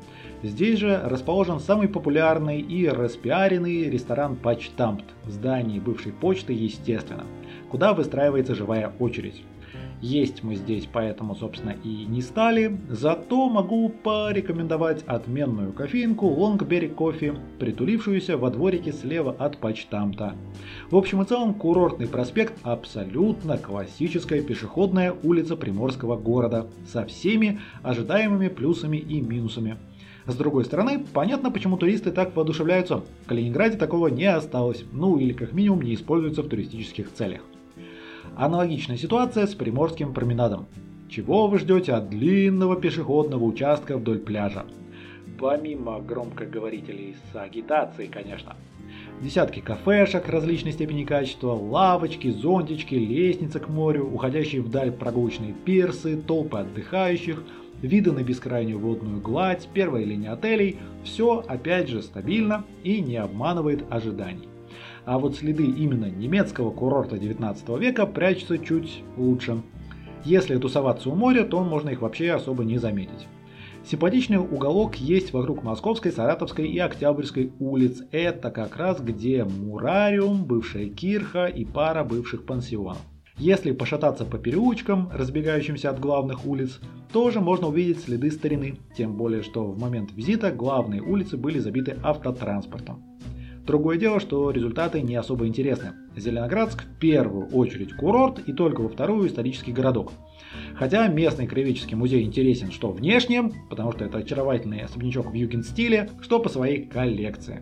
Здесь 0.42 0.80
же 0.80 1.00
расположен 1.04 1.60
самый 1.60 1.86
популярный 1.86 2.60
и 2.60 2.88
распиаренный 2.88 3.88
ресторан 3.88 4.34
Почтамт 4.34 5.04
в 5.24 5.30
здании 5.30 5.78
бывшей 5.78 6.12
почты, 6.12 6.52
естественно, 6.52 7.24
куда 7.70 7.94
выстраивается 7.94 8.56
живая 8.56 8.92
очередь. 8.98 9.44
Есть 10.00 10.44
мы 10.44 10.54
здесь, 10.54 10.88
поэтому, 10.92 11.34
собственно, 11.34 11.74
и 11.82 12.04
не 12.04 12.22
стали. 12.22 12.78
Зато 12.88 13.48
могу 13.48 13.88
порекомендовать 13.88 15.02
отменную 15.06 15.72
кофейнку 15.72 16.28
Лонгберри 16.28 16.88
Кофе, 16.88 17.34
притулившуюся 17.58 18.36
во 18.36 18.50
дворике 18.50 18.92
слева 18.92 19.34
от 19.36 19.58
почтамта. 19.58 20.34
В 20.90 20.96
общем 20.96 21.22
и 21.22 21.24
целом, 21.24 21.52
курортный 21.52 22.06
проспект 22.06 22.54
абсолютно 22.62 23.58
классическая 23.58 24.40
пешеходная 24.40 25.14
улица 25.24 25.56
приморского 25.56 26.16
города 26.16 26.68
со 26.86 27.04
всеми 27.04 27.58
ожидаемыми 27.82 28.48
плюсами 28.48 28.98
и 28.98 29.20
минусами. 29.20 29.78
С 30.26 30.36
другой 30.36 30.64
стороны, 30.64 31.04
понятно, 31.12 31.50
почему 31.50 31.76
туристы 31.76 32.12
так 32.12 32.36
воодушевляются. 32.36 33.02
В 33.24 33.26
Калининграде 33.26 33.78
такого 33.78 34.08
не 34.08 34.26
осталось, 34.26 34.84
ну 34.92 35.18
или 35.18 35.32
как 35.32 35.52
минимум 35.52 35.82
не 35.82 35.94
используется 35.94 36.42
в 36.42 36.48
туристических 36.48 37.12
целях. 37.12 37.40
Аналогичная 38.38 38.96
ситуация 38.96 39.48
с 39.48 39.54
Приморским 39.56 40.14
променадом. 40.14 40.66
Чего 41.10 41.48
вы 41.48 41.58
ждете 41.58 41.94
от 41.94 42.08
длинного 42.08 42.80
пешеходного 42.80 43.42
участка 43.42 43.98
вдоль 43.98 44.20
пляжа? 44.20 44.64
Помимо 45.40 45.98
громкоговорителей 45.98 47.16
с 47.16 47.36
агитацией, 47.36 48.08
конечно. 48.08 48.54
Десятки 49.20 49.58
кафешек 49.58 50.28
различной 50.28 50.70
степени 50.70 51.02
качества, 51.02 51.50
лавочки, 51.50 52.30
зонтички, 52.30 52.94
лестницы 52.94 53.58
к 53.58 53.68
морю, 53.68 54.08
уходящие 54.08 54.62
вдаль 54.62 54.92
прогулочные 54.92 55.52
пирсы, 55.52 56.16
толпы 56.16 56.58
отдыхающих, 56.58 57.42
виды 57.82 58.12
на 58.12 58.22
бескрайнюю 58.22 58.78
водную 58.78 59.20
гладь, 59.20 59.68
первая 59.74 60.04
линия 60.04 60.34
отелей– 60.34 60.76
все 61.02 61.44
опять 61.48 61.88
же 61.88 62.02
стабильно 62.02 62.64
и 62.84 63.00
не 63.00 63.16
обманывает 63.16 63.84
ожиданий 63.90 64.48
а 65.08 65.18
вот 65.18 65.36
следы 65.36 65.64
именно 65.64 66.04
немецкого 66.04 66.70
курорта 66.70 67.16
19 67.16 67.66
века 67.80 68.04
прячутся 68.04 68.58
чуть 68.58 69.02
лучше. 69.16 69.62
Если 70.22 70.58
тусоваться 70.58 71.08
у 71.08 71.14
моря, 71.14 71.44
то 71.44 71.64
можно 71.64 71.88
их 71.88 72.02
вообще 72.02 72.32
особо 72.32 72.62
не 72.62 72.76
заметить. 72.76 73.26
Симпатичный 73.86 74.36
уголок 74.36 74.96
есть 74.96 75.32
вокруг 75.32 75.62
Московской, 75.62 76.12
Саратовской 76.12 76.68
и 76.68 76.78
Октябрьской 76.78 77.50
улиц. 77.58 78.02
Это 78.12 78.50
как 78.50 78.76
раз 78.76 79.00
где 79.00 79.44
Мурариум, 79.44 80.44
бывшая 80.44 80.90
Кирха 80.90 81.46
и 81.46 81.64
пара 81.64 82.04
бывших 82.04 82.44
пансионов. 82.44 82.98
Если 83.38 83.72
пошататься 83.72 84.26
по 84.26 84.36
переулочкам, 84.36 85.08
разбегающимся 85.10 85.88
от 85.88 86.00
главных 86.00 86.44
улиц, 86.44 86.80
тоже 87.14 87.40
можно 87.40 87.68
увидеть 87.68 88.00
следы 88.00 88.30
старины, 88.30 88.76
тем 88.94 89.16
более 89.16 89.42
что 89.42 89.64
в 89.64 89.80
момент 89.80 90.10
визита 90.12 90.52
главные 90.52 91.00
улицы 91.00 91.38
были 91.38 91.60
забиты 91.60 91.96
автотранспортом. 92.02 93.17
Другое 93.68 93.98
дело, 93.98 94.18
что 94.18 94.50
результаты 94.50 95.02
не 95.02 95.14
особо 95.14 95.46
интересны. 95.46 95.92
Зеленоградск 96.16 96.84
в 96.84 96.98
первую 96.98 97.48
очередь 97.48 97.94
курорт 97.94 98.38
и 98.48 98.54
только 98.54 98.80
во 98.80 98.88
вторую 98.88 99.28
исторический 99.28 99.72
городок. 99.72 100.14
Хотя 100.74 101.06
местный 101.06 101.46
краеведческий 101.46 101.94
музей 101.94 102.22
интересен 102.22 102.72
что 102.72 102.90
внешне, 102.90 103.52
потому 103.68 103.92
что 103.92 104.06
это 104.06 104.18
очаровательный 104.18 104.80
особнячок 104.80 105.30
в 105.30 105.34
юген-стиле, 105.34 106.08
что 106.22 106.38
по 106.40 106.48
своей 106.48 106.86
коллекции. 106.86 107.60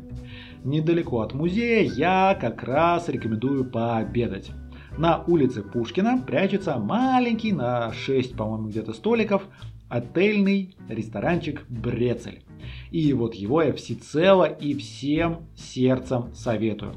Недалеко 0.63 1.23
от 1.23 1.35
музея 1.35 1.83
я 1.83 2.39
как 2.41 2.63
раз 2.63 3.09
рекомендую 3.09 3.69
пообедать. 3.69 4.53
На 4.97 5.25
улице 5.25 5.65
Пушкина 5.65 6.23
прячется 6.25 6.79
маленький 6.79 7.51
на 7.51 7.93
6, 7.93 8.37
по-моему, 8.37 8.69
где-то 8.69 8.93
столиков 8.93 9.43
отельный 9.89 10.77
ресторанчик 10.89 11.65
Брецель. 11.69 12.43
И 12.91 13.13
вот 13.13 13.35
его 13.35 13.63
я 13.63 13.73
всецело 13.73 14.45
и 14.45 14.75
всем 14.75 15.47
сердцем 15.57 16.35
советую. 16.35 16.95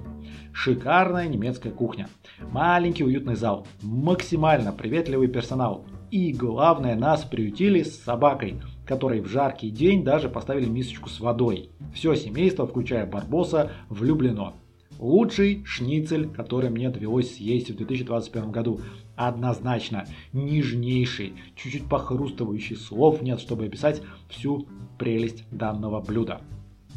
Шикарная 0.54 1.28
немецкая 1.28 1.72
кухня. 1.72 2.10
Маленький 2.52 3.04
уютный 3.04 3.36
зал. 3.36 3.68
Максимально 3.82 4.72
приветливый 4.72 5.28
персонал. 5.28 5.86
И 6.12 6.34
главное, 6.34 6.96
нас 6.96 7.24
приютили 7.24 7.84
с 7.84 8.04
собакой, 8.04 8.60
которой 8.86 9.22
в 9.22 9.28
жаркий 9.28 9.70
день 9.70 10.04
даже 10.04 10.28
поставили 10.28 10.68
мисочку 10.68 11.08
с 11.08 11.20
водой. 11.20 11.70
Все 11.94 12.16
семейство, 12.16 12.66
включая 12.66 13.06
Барбоса, 13.06 13.72
влюблено. 13.90 14.56
Лучший 14.98 15.64
шницель, 15.66 16.28
который 16.28 16.70
мне 16.70 16.90
довелось 16.90 17.36
съесть 17.36 17.70
в 17.70 17.78
2021 17.78 18.52
году. 18.52 18.82
Однозначно 19.20 20.06
нежнейший, 20.32 21.34
чуть-чуть 21.56 21.90
похрустывающий, 21.90 22.78
слов 22.78 23.22
нет, 23.22 23.42
чтобы 23.42 23.66
описать 23.66 24.02
всю 24.30 24.66
прелесть 24.98 25.44
данного 25.52 26.00
блюда. 26.00 26.42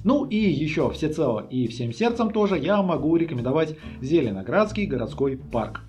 Ну 0.04 0.24
и 0.24 0.36
еще 0.36 0.90
всецело 0.90 1.40
и 1.40 1.66
всем 1.66 1.92
сердцем 1.92 2.30
тоже 2.30 2.58
я 2.58 2.80
могу 2.82 3.16
рекомендовать 3.16 3.76
Зеленоградский 4.00 4.86
городской 4.86 5.36
парк. 5.36 5.80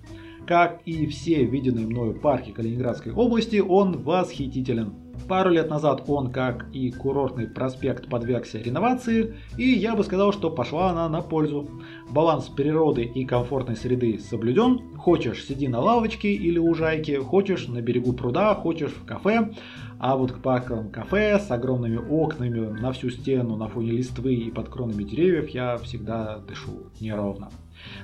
Как 0.46 0.82
и 0.84 1.06
все 1.06 1.44
виденные 1.44 1.86
мною 1.86 2.20
парки 2.20 2.50
Калининградской 2.50 3.12
области, 3.12 3.60
он 3.60 4.02
восхитителен. 4.02 5.03
Пару 5.28 5.50
лет 5.50 5.70
назад 5.70 6.04
он, 6.08 6.30
как 6.30 6.66
и 6.72 6.90
курортный 6.90 7.46
проспект, 7.46 8.08
подвергся 8.08 8.58
реновации, 8.58 9.34
и 9.56 9.68
я 9.68 9.96
бы 9.96 10.04
сказал, 10.04 10.32
что 10.32 10.50
пошла 10.50 10.90
она 10.90 11.08
на 11.08 11.22
пользу. 11.22 11.68
Баланс 12.10 12.48
природы 12.48 13.04
и 13.04 13.24
комфортной 13.24 13.76
среды 13.76 14.18
соблюден. 14.18 14.96
Хочешь, 14.96 15.44
сиди 15.44 15.66
на 15.66 15.80
лавочке 15.80 16.32
или 16.32 16.58
лужайке, 16.58 17.20
хочешь 17.20 17.68
на 17.68 17.80
берегу 17.80 18.12
пруда, 18.12 18.54
хочешь 18.54 18.92
в 18.92 19.06
кафе. 19.06 19.52
А 19.98 20.16
вот 20.16 20.32
к 20.32 20.40
парковым 20.40 20.90
кафе 20.90 21.38
с 21.38 21.50
огромными 21.50 21.96
окнами 21.96 22.78
на 22.78 22.92
всю 22.92 23.08
стену, 23.08 23.56
на 23.56 23.68
фоне 23.68 23.92
листвы 23.92 24.34
и 24.34 24.50
под 24.50 24.68
кронами 24.68 25.04
деревьев 25.04 25.48
я 25.50 25.78
всегда 25.78 26.38
дышу 26.38 26.90
неровно. 27.00 27.48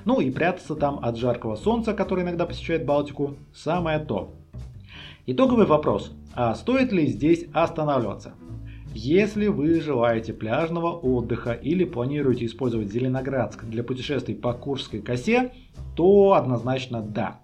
Ну 0.05 0.19
и 0.19 0.31
прятаться 0.31 0.75
там 0.75 0.99
от 1.03 1.17
жаркого 1.17 1.55
солнца, 1.55 1.93
которое 1.93 2.23
иногда 2.23 2.47
посещает 2.47 2.85
Балтику, 2.85 3.35
самое 3.53 3.99
то. 3.99 4.33
Итоговый 5.27 5.67
вопрос. 5.67 6.11
А 6.33 6.55
стоит 6.55 6.91
ли 6.91 7.07
здесь 7.07 7.45
останавливаться? 7.53 8.33
Если 8.93 9.47
вы 9.47 9.79
желаете 9.79 10.33
пляжного 10.33 10.91
отдыха 10.91 11.53
или 11.53 11.85
планируете 11.85 12.45
использовать 12.45 12.91
Зеленоградск 12.91 13.63
для 13.63 13.83
путешествий 13.83 14.35
по 14.35 14.53
Курской 14.53 15.01
косе, 15.01 15.53
то 15.95 16.33
однозначно 16.33 17.01
да. 17.01 17.39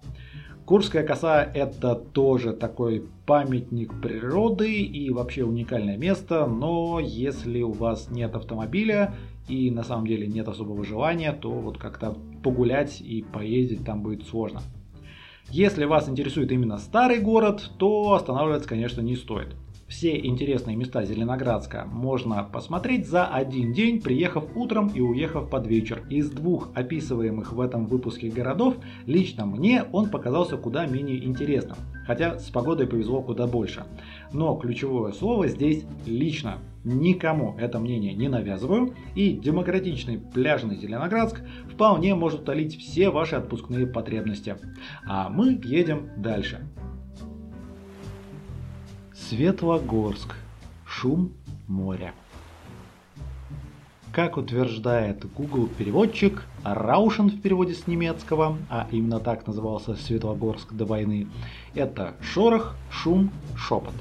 Курская 0.66 1.02
коса 1.02 1.42
это 1.42 1.94
тоже 1.94 2.52
такой 2.52 3.04
памятник 3.24 3.98
природы 4.02 4.82
и 4.82 5.08
вообще 5.08 5.44
уникальное 5.44 5.96
место, 5.96 6.46
но 6.46 7.00
если 7.00 7.62
у 7.62 7.72
вас 7.72 8.10
нет 8.10 8.34
автомобиля 8.34 9.14
и 9.48 9.70
на 9.70 9.82
самом 9.82 10.06
деле 10.06 10.26
нет 10.26 10.46
особого 10.46 10.84
желания, 10.84 11.32
то 11.32 11.50
вот 11.50 11.78
как-то 11.78 12.14
погулять 12.42 13.00
и 13.00 13.22
поездить 13.22 13.86
там 13.86 14.02
будет 14.02 14.26
сложно. 14.26 14.60
Если 15.50 15.84
вас 15.86 16.08
интересует 16.10 16.52
именно 16.52 16.76
старый 16.76 17.20
город, 17.20 17.70
то 17.78 18.12
останавливаться, 18.12 18.68
конечно, 18.68 19.00
не 19.00 19.16
стоит. 19.16 19.56
Все 19.88 20.18
интересные 20.18 20.76
места 20.76 21.02
Зеленоградска 21.02 21.86
можно 21.90 22.44
посмотреть 22.44 23.08
за 23.08 23.26
один 23.26 23.72
день, 23.72 24.02
приехав 24.02 24.44
утром 24.54 24.88
и 24.88 25.00
уехав 25.00 25.48
под 25.48 25.66
вечер. 25.66 26.02
Из 26.10 26.30
двух 26.30 26.68
описываемых 26.74 27.54
в 27.54 27.60
этом 27.60 27.86
выпуске 27.86 28.28
городов, 28.28 28.76
лично 29.06 29.46
мне 29.46 29.84
он 29.90 30.10
показался 30.10 30.58
куда 30.58 30.84
менее 30.84 31.24
интересным, 31.24 31.78
хотя 32.06 32.38
с 32.38 32.50
погодой 32.50 32.86
повезло 32.86 33.22
куда 33.22 33.46
больше. 33.46 33.84
Но 34.30 34.54
ключевое 34.56 35.12
слово 35.12 35.48
здесь 35.48 35.84
«лично». 36.04 36.58
Никому 36.84 37.56
это 37.58 37.78
мнение 37.78 38.14
не 38.14 38.28
навязываю, 38.28 38.94
и 39.14 39.32
демократичный 39.32 40.18
пляжный 40.18 40.76
Зеленоградск 40.76 41.40
вполне 41.72 42.14
может 42.14 42.42
утолить 42.42 42.78
все 42.78 43.10
ваши 43.10 43.36
отпускные 43.36 43.86
потребности. 43.86 44.56
А 45.06 45.28
мы 45.28 45.58
едем 45.64 46.10
дальше. 46.16 46.60
Светлогорск. 49.26 50.36
Шум 50.86 51.32
моря. 51.66 52.14
Как 54.10 54.38
утверждает 54.38 55.30
Google 55.34 55.66
переводчик, 55.66 56.44
Раушен 56.64 57.28
в 57.28 57.40
переводе 57.42 57.74
с 57.74 57.86
немецкого, 57.86 58.56
а 58.70 58.86
именно 58.90 59.20
так 59.20 59.46
назывался 59.46 59.96
Светлогорск 59.96 60.72
до 60.72 60.86
войны, 60.86 61.26
это 61.74 62.14
шорох, 62.22 62.74
шум, 62.90 63.30
шепот. 63.54 63.94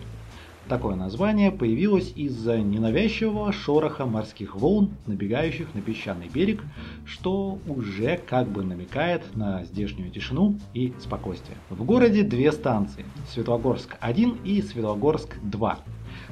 Такое 0.70 0.96
название 0.96 1.50
появилось 1.50 2.12
из-за 2.14 2.58
ненавязчивого 2.58 3.54
шороха 3.54 4.06
морских 4.06 4.58
волн, 4.58 4.92
набегающих 5.06 5.74
на 5.74 5.82
песчаный 5.82 6.28
берег, 6.28 6.62
что 7.06 7.58
уже 7.68 8.18
как 8.18 8.50
бы 8.50 8.64
намекает 8.64 9.24
на 9.34 9.64
здешнюю 9.64 10.12
тишину 10.12 10.60
и 10.74 10.92
спокойствие. 11.00 11.58
В 11.70 11.86
городе 11.86 12.24
две 12.24 12.52
станции– 12.52 13.06
Светлогорск-1 13.34 14.44
и 14.44 14.62
Светлогорск-2. 14.62 15.78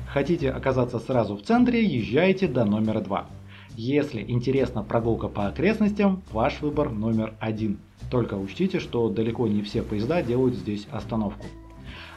Хотите 0.10 0.52
оказаться 0.52 1.00
сразу 1.00 1.38
в 1.38 1.44
центре, 1.44 1.86
езжайте 1.86 2.50
до 2.50 2.66
номера 2.66 3.00
2. 3.00 3.30
Если 3.78 4.22
интересна 4.22 4.84
прогулка 4.84 5.30
по 5.30 5.48
окрестностям, 5.48 6.24
ваш 6.34 6.60
выбор 6.60 6.90
номер 6.92 7.36
один. 7.40 7.78
Только 8.12 8.34
учтите, 8.34 8.80
что 8.82 9.08
далеко 9.08 9.48
не 9.48 9.62
все 9.62 9.82
поезда 9.82 10.22
делают 10.22 10.56
здесь 10.56 10.88
остановку. 10.92 11.46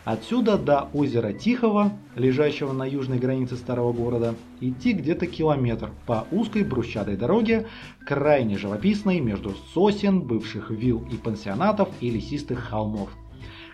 Отсюда 0.05 0.57
до 0.57 0.89
озера 0.95 1.33
Тихого, 1.33 1.93
лежащего 2.15 2.73
на 2.73 2.85
южной 2.85 3.19
границе 3.19 3.57
старого 3.57 3.93
города, 3.93 4.35
идти 4.61 4.93
где-то 4.93 5.27
километр 5.27 5.91
по 6.07 6.27
узкой 6.31 6.65
брусчатой 6.65 7.17
дороге, 7.17 7.67
крайне 8.07 8.57
живописной 8.57 9.21
между 9.21 9.55
сосен, 9.75 10.23
бывших 10.23 10.71
вилл 10.71 11.07
и 11.13 11.17
пансионатов 11.17 11.89
и 12.01 12.11
лесистых 12.11 12.61
холмов. 12.61 13.11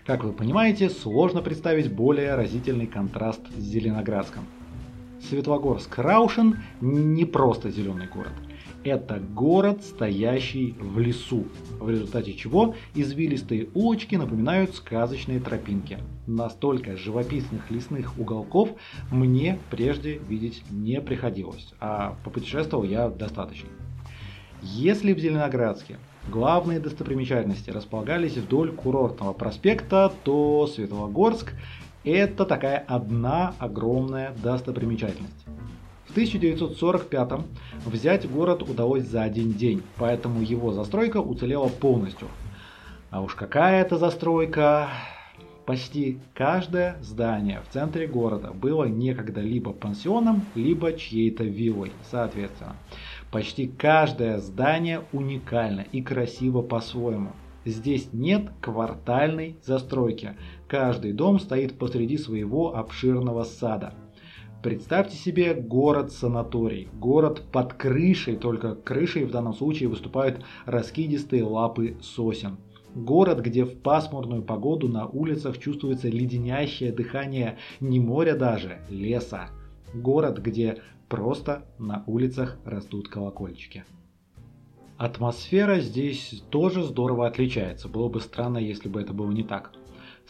Как 0.05 0.23
вы 0.23 0.33
понимаете, 0.33 0.89
сложно 0.89 1.41
представить 1.41 1.91
более 1.91 2.35
разительный 2.35 2.85
контраст 2.85 3.41
с 3.57 3.61
Зеленоградском. 3.61 4.45
Светлогорск-Раушен 5.29 6.57
не 6.81 7.25
просто 7.25 7.71
зеленый 7.71 8.07
город– 8.07 8.33
это 8.85 9.19
город, 9.19 9.83
стоящий 9.83 10.75
в 10.79 10.99
лесу, 10.99 11.45
в 11.79 11.89
результате 11.89 12.33
чего 12.33 12.75
извилистые 12.93 13.67
улочки 13.73 14.15
напоминают 14.15 14.75
сказочные 14.75 15.39
тропинки. 15.39 15.97
Настолько 16.27 16.95
живописных 16.95 17.71
лесных 17.71 18.17
уголков 18.19 18.69
мне 19.11 19.57
прежде 19.71 20.19
видеть 20.29 20.63
не 20.69 21.01
приходилось, 21.01 21.73
а 21.79 22.15
попутешествовал 22.23 22.83
я 22.83 23.09
достаточно. 23.09 23.69
Если 24.61 25.13
в 25.13 25.19
Зеленоградске 25.19 25.97
главные 26.29 26.79
достопримечательности 26.79 27.71
располагались 27.71 28.37
вдоль 28.37 28.71
курортного 28.71 29.33
проспекта, 29.33 30.13
то 30.23 30.67
Светлогорск 30.67 31.53
это 32.03 32.45
такая 32.45 32.77
одна 32.77 33.55
огромная 33.57 34.35
достопримечательность. 34.43 35.45
1945 36.15 37.29
взять 37.85 38.31
город 38.31 38.63
удалось 38.63 39.03
за 39.03 39.23
один 39.23 39.51
день, 39.51 39.83
поэтому 39.97 40.41
его 40.41 40.71
застройка 40.71 41.17
уцелела 41.17 41.67
полностью. 41.67 42.29
А 43.09 43.21
уж 43.21 43.35
какая 43.35 43.81
это 43.81 43.97
застройка! 43.97 44.87
Почти 45.65 46.19
каждое 46.33 46.95
здание 47.01 47.61
в 47.67 47.73
центре 47.73 48.07
города 48.07 48.51
было 48.53 48.85
некогда 48.85 49.41
либо 49.41 49.73
пансионом, 49.73 50.45
либо 50.55 50.93
чьей-то 50.93 51.43
виллой, 51.43 51.91
соответственно. 52.09 52.77
Почти 53.29 53.67
каждое 53.67 54.37
здание 54.37 55.01
уникально 55.11 55.81
и 55.81 56.01
красиво 56.01 56.61
по-своему. 56.61 57.33
Здесь 57.65 58.07
нет 58.13 58.51
квартальной 58.61 59.57
застройки. 59.65 60.37
Каждый 60.69 61.11
дом 61.11 61.41
стоит 61.41 61.77
посреди 61.77 62.17
своего 62.17 62.77
обширного 62.77 63.43
сада– 63.43 63.95
Представьте 64.65 65.15
себе 65.15 65.53
город-санаторий, 65.53 66.89
город 66.95 67.43
под 67.51 67.75
крышей, 67.75 68.35
только 68.35 68.73
крышей 68.73 69.25
в 69.25 69.29
данном 69.29 69.53
случае 69.53 69.89
выступают 69.89 70.43
раскидистые 70.65 71.43
лапы 71.43 71.97
сосен. 72.01 72.57
Город, 72.95 73.41
где 73.41 73.63
в 73.63 73.79
пасмурную 73.79 74.41
погоду 74.41 74.87
на 74.87 75.05
улицах 75.05 75.59
чувствуется 75.59 76.09
леденящее 76.09 76.91
дыхание 76.91 77.59
не 77.79 77.99
моря 77.99 78.35
даже, 78.35 78.79
леса. 78.89 79.49
Город, 79.93 80.39
где 80.39 80.81
просто 81.09 81.63
на 81.77 82.03
улицах 82.07 82.57
растут 82.65 83.07
колокольчики. 83.07 83.85
Атмосфера 84.97 85.79
здесь 85.79 86.41
тоже 86.49 86.81
здорово 86.81 87.27
отличается. 87.27 87.87
Было 87.87 88.09
бы 88.09 88.19
странно, 88.19 88.57
если 88.57 88.89
бы 88.89 88.99
это 88.99 89.13
было 89.13 89.29
не 89.29 89.43
так. 89.43 89.73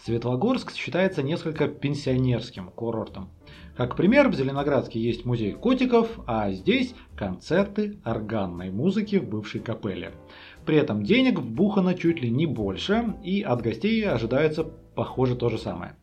Светлогорск 0.03 0.73
считается 0.73 1.23
несколько 1.23 1.69
пенсионерским 1.69 2.69
курортом. 2.69 3.29
Как 3.75 3.97
пример, 3.97 4.29
в 4.29 4.35
Зеленоградске 4.35 5.01
есть 5.01 5.25
музей 5.25 5.51
котиков, 5.51 6.19
а 6.27 6.49
здесь 6.51 6.95
концерты 7.17 7.97
органной 8.05 8.71
музыки 8.71 9.17
в 9.17 9.27
бывшей 9.27 9.59
капелле. 9.59 10.11
При 10.65 10.77
этом 10.77 11.03
денег 11.03 11.39
вбухано 11.39 11.93
чуть 11.93 12.21
ли 12.21 12.29
не 12.29 12.45
больше, 12.45 13.15
и 13.23 13.41
от 13.41 13.61
гостей 13.61 14.07
ожидается 14.07 14.63
похоже 14.63 15.35
то 15.35 15.49
же 15.49 15.57
самое. 15.57 15.97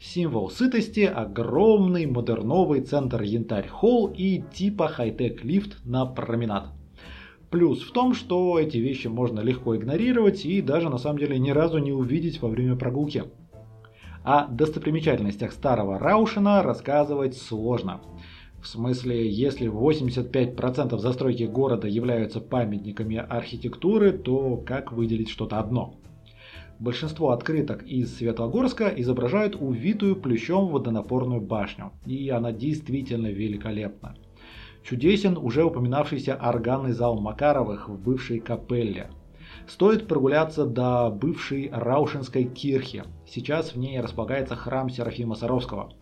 Символ 0.00 0.50
сытости– 0.50 1.00
огромный 1.14 2.06
модерновый 2.06 2.80
центр 2.80 3.22
Янтарь 3.22 3.68
Холл 3.68 4.08
и 4.08 4.42
типа 4.52 4.88
хай-тек 4.88 5.44
лифт 5.44 5.78
на 5.84 6.04
променад. 6.06 6.72
Плюс 7.50 7.82
в 7.82 7.92
том, 7.92 8.14
что 8.14 8.58
эти 8.58 8.78
вещи 8.78 9.06
можно 9.06 9.38
легко 9.40 9.76
игнорировать 9.76 10.44
и 10.44 10.60
даже 10.60 10.88
на 10.88 10.98
самом 10.98 11.18
деле 11.18 11.38
ни 11.38 11.50
разу 11.50 11.78
не 11.78 11.92
увидеть 11.92 12.42
во 12.42 12.48
время 12.48 12.74
прогулки. 12.74 13.24
О 14.24 14.46
достопримечательностях 14.46 15.52
старого 15.52 15.98
Раушина 15.98 16.62
рассказывать 16.62 17.36
сложно. 17.36 18.00
В 18.62 18.68
смысле, 18.68 19.28
если 19.28 19.68
85% 19.68 20.96
застройки 20.98 21.42
города 21.42 21.88
являются 21.88 22.40
памятниками 22.40 23.16
архитектуры, 23.16 24.12
то 24.12 24.58
как 24.58 24.92
выделить 24.92 25.28
что-то 25.28 25.58
одно? 25.58 25.96
Большинство 26.78 27.30
открыток 27.30 27.82
из 27.82 28.16
Светлогорска 28.16 28.88
изображают 28.88 29.56
увитую 29.56 30.14
плющом 30.14 30.68
водонапорную 30.68 31.40
башню, 31.40 31.90
и 32.06 32.28
она 32.28 32.52
действительно 32.52 33.26
великолепна. 33.26 34.14
Чудесен 34.84 35.36
уже 35.36 35.64
упоминавшийся 35.64 36.36
органный 36.36 36.92
зал 36.92 37.20
Макаровых 37.20 37.88
в 37.88 37.98
бывшей 38.00 38.38
капелле. 38.38 39.10
Стоит 39.66 40.08
прогуляться 40.08 40.66
до 40.66 41.10
бывшей 41.10 41.70
Раушинской 41.72 42.44
кирхи. 42.44 43.04
Сейчас 43.26 43.74
в 43.74 43.78
ней 43.78 44.00
располагается 44.00 44.56
храм 44.56 44.90
Серафима 44.90 45.34
Саровского. 45.34 45.92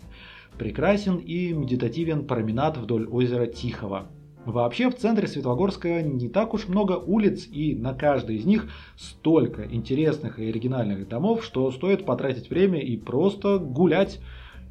Прекрасен 0.58 1.16
и 1.16 1.52
медитативен 1.52 2.26
променад 2.26 2.76
вдоль 2.76 3.06
озера 3.06 3.46
Тихого, 3.46 4.08
Вообще 4.46 4.88
в 4.88 4.96
центре 4.96 5.28
Светлогорска 5.28 6.02
не 6.02 6.28
так 6.28 6.54
уж 6.54 6.66
много 6.66 6.94
улиц, 6.94 7.46
и 7.46 7.74
на 7.74 7.92
каждой 7.92 8.36
из 8.36 8.46
них 8.46 8.70
столько 8.96 9.66
интересных 9.66 10.38
и 10.38 10.48
оригинальных 10.48 11.06
домов, 11.08 11.44
что 11.44 11.70
стоит 11.70 12.06
потратить 12.06 12.48
время 12.48 12.80
и 12.80 12.96
просто 12.96 13.58
гулять. 13.58 14.18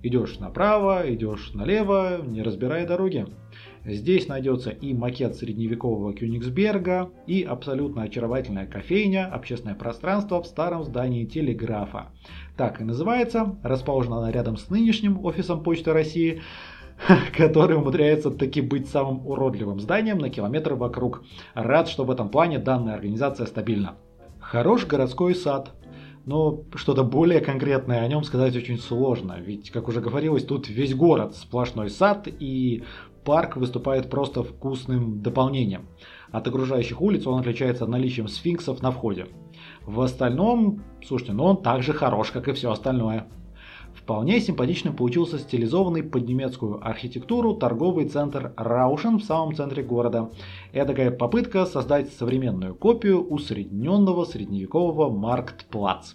Идешь 0.02 0.40
направо, 0.40 1.04
идешь 1.14 1.52
налево, 1.54 2.22
не 2.26 2.42
разбирая 2.42 2.88
дороги. 2.88 3.28
Здесь 3.86 4.28
найдется 4.28 4.70
и 4.70 4.94
макет 4.94 5.36
средневекового 5.36 6.14
Кёнигсберга, 6.14 7.10
и 7.28 7.44
абсолютно 7.44 8.04
очаровательная 8.04 8.68
кофейня, 8.68 9.26
общественное 9.26 9.76
пространство 9.76 10.42
в 10.42 10.48
старом 10.48 10.84
здании 10.84 11.26
телеграфа. 11.26 12.10
Так 12.58 12.82
и 12.82 12.84
называется, 12.84 13.58
расположена 13.64 14.18
она 14.18 14.32
рядом 14.32 14.58
с 14.58 14.70
нынешним 14.70 15.24
офисом 15.26 15.64
Почты 15.64 15.94
России. 15.94 16.42
который 17.38 17.78
умудряется 17.78 18.30
таки 18.32 18.62
быть 18.62 18.90
самым 18.90 19.26
уродливым 19.26 19.80
зданием 19.80 20.18
на 20.18 20.30
километр 20.30 20.74
вокруг. 20.74 21.24
Рад, 21.54 21.88
что 21.88 22.04
в 22.04 22.12
этом 22.12 22.30
плане 22.30 22.60
данная 22.60 22.96
организация 22.96 23.46
стабильна. 23.46 23.96
Хорош 24.40 24.86
городской 24.86 25.36
сад. 25.36 25.72
Но 26.26 26.64
что-то 26.76 27.04
более 27.04 27.40
конкретное 27.40 28.02
о 28.02 28.08
нем 28.08 28.24
сказать 28.24 28.56
очень 28.56 28.78
сложно, 28.78 29.40
ведь, 29.40 29.72
как 29.72 29.88
уже 29.88 30.00
говорилось, 30.00 30.44
тут 30.44 30.70
весь 30.70 30.94
город 30.94 31.36
сплошной 31.36 31.90
сад, 31.90 32.28
и 32.28 32.84
парк 33.24 33.58
выступает 33.58 34.10
просто 34.10 34.44
вкусным 34.44 35.22
дополнением. 35.22 35.88
От 36.32 36.48
окружающих 36.48 37.02
улиц 37.02 37.26
он 37.28 37.40
отличается 37.40 37.86
наличием 37.86 38.28
сфинксов 38.28 38.82
на 38.82 38.92
входе. 38.92 39.28
В 39.86 40.02
остальном, 40.02 40.84
слушайте, 41.06 41.34
ну 41.34 41.46
он 41.46 41.62
так 41.62 41.84
же 41.84 41.94
хорош, 41.94 42.32
как 42.32 42.48
и 42.48 42.54
все 42.54 42.72
остальное. 42.72 43.28
Вполне 43.94 44.40
симпатичным 44.40 44.96
получился 44.96 45.40
стилизованный 45.40 46.04
под 46.04 46.28
немецкую 46.28 46.86
архитектуру 46.88 47.56
торговый 47.56 48.08
центр 48.08 48.54
Раушен 48.56 49.18
в 49.18 49.24
самом 49.24 49.56
центре 49.56 49.84
города. 49.84 50.32
Это 50.72 50.88
такая 50.88 51.12
попытка 51.12 51.66
создать 51.66 52.12
современную 52.14 52.76
копию 52.76 53.28
усредненного 53.28 54.26
средневекового 54.26 55.10
Марктплац. 55.10 56.14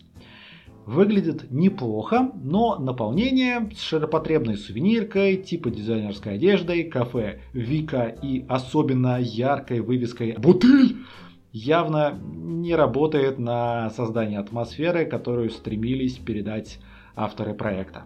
Выглядит 0.87 1.51
неплохо, 1.51 2.31
но 2.43 2.79
наполнение 2.79 3.71
с 3.75 3.81
широпотребной 3.81 4.59
сувениркой, 4.59 5.39
типа 5.39 5.71
дизайнерской 5.71 6.35
одеждой, 6.35 6.85
кафе 6.85 7.41
Вика 7.55 8.05
и 8.05 8.45
особенно 8.49 9.19
яркой 9.19 9.81
вывеской 9.81 10.35
«Бутыль» 10.37 10.97
явно 11.53 12.19
не 12.21 12.75
работает 12.75 13.39
на 13.39 13.89
создание 13.91 14.41
атмосферы, 14.41 15.07
которую 15.07 15.51
стремились 15.51 16.19
передать 16.19 16.79
авторы 17.17 17.55
проекта. 17.55 18.05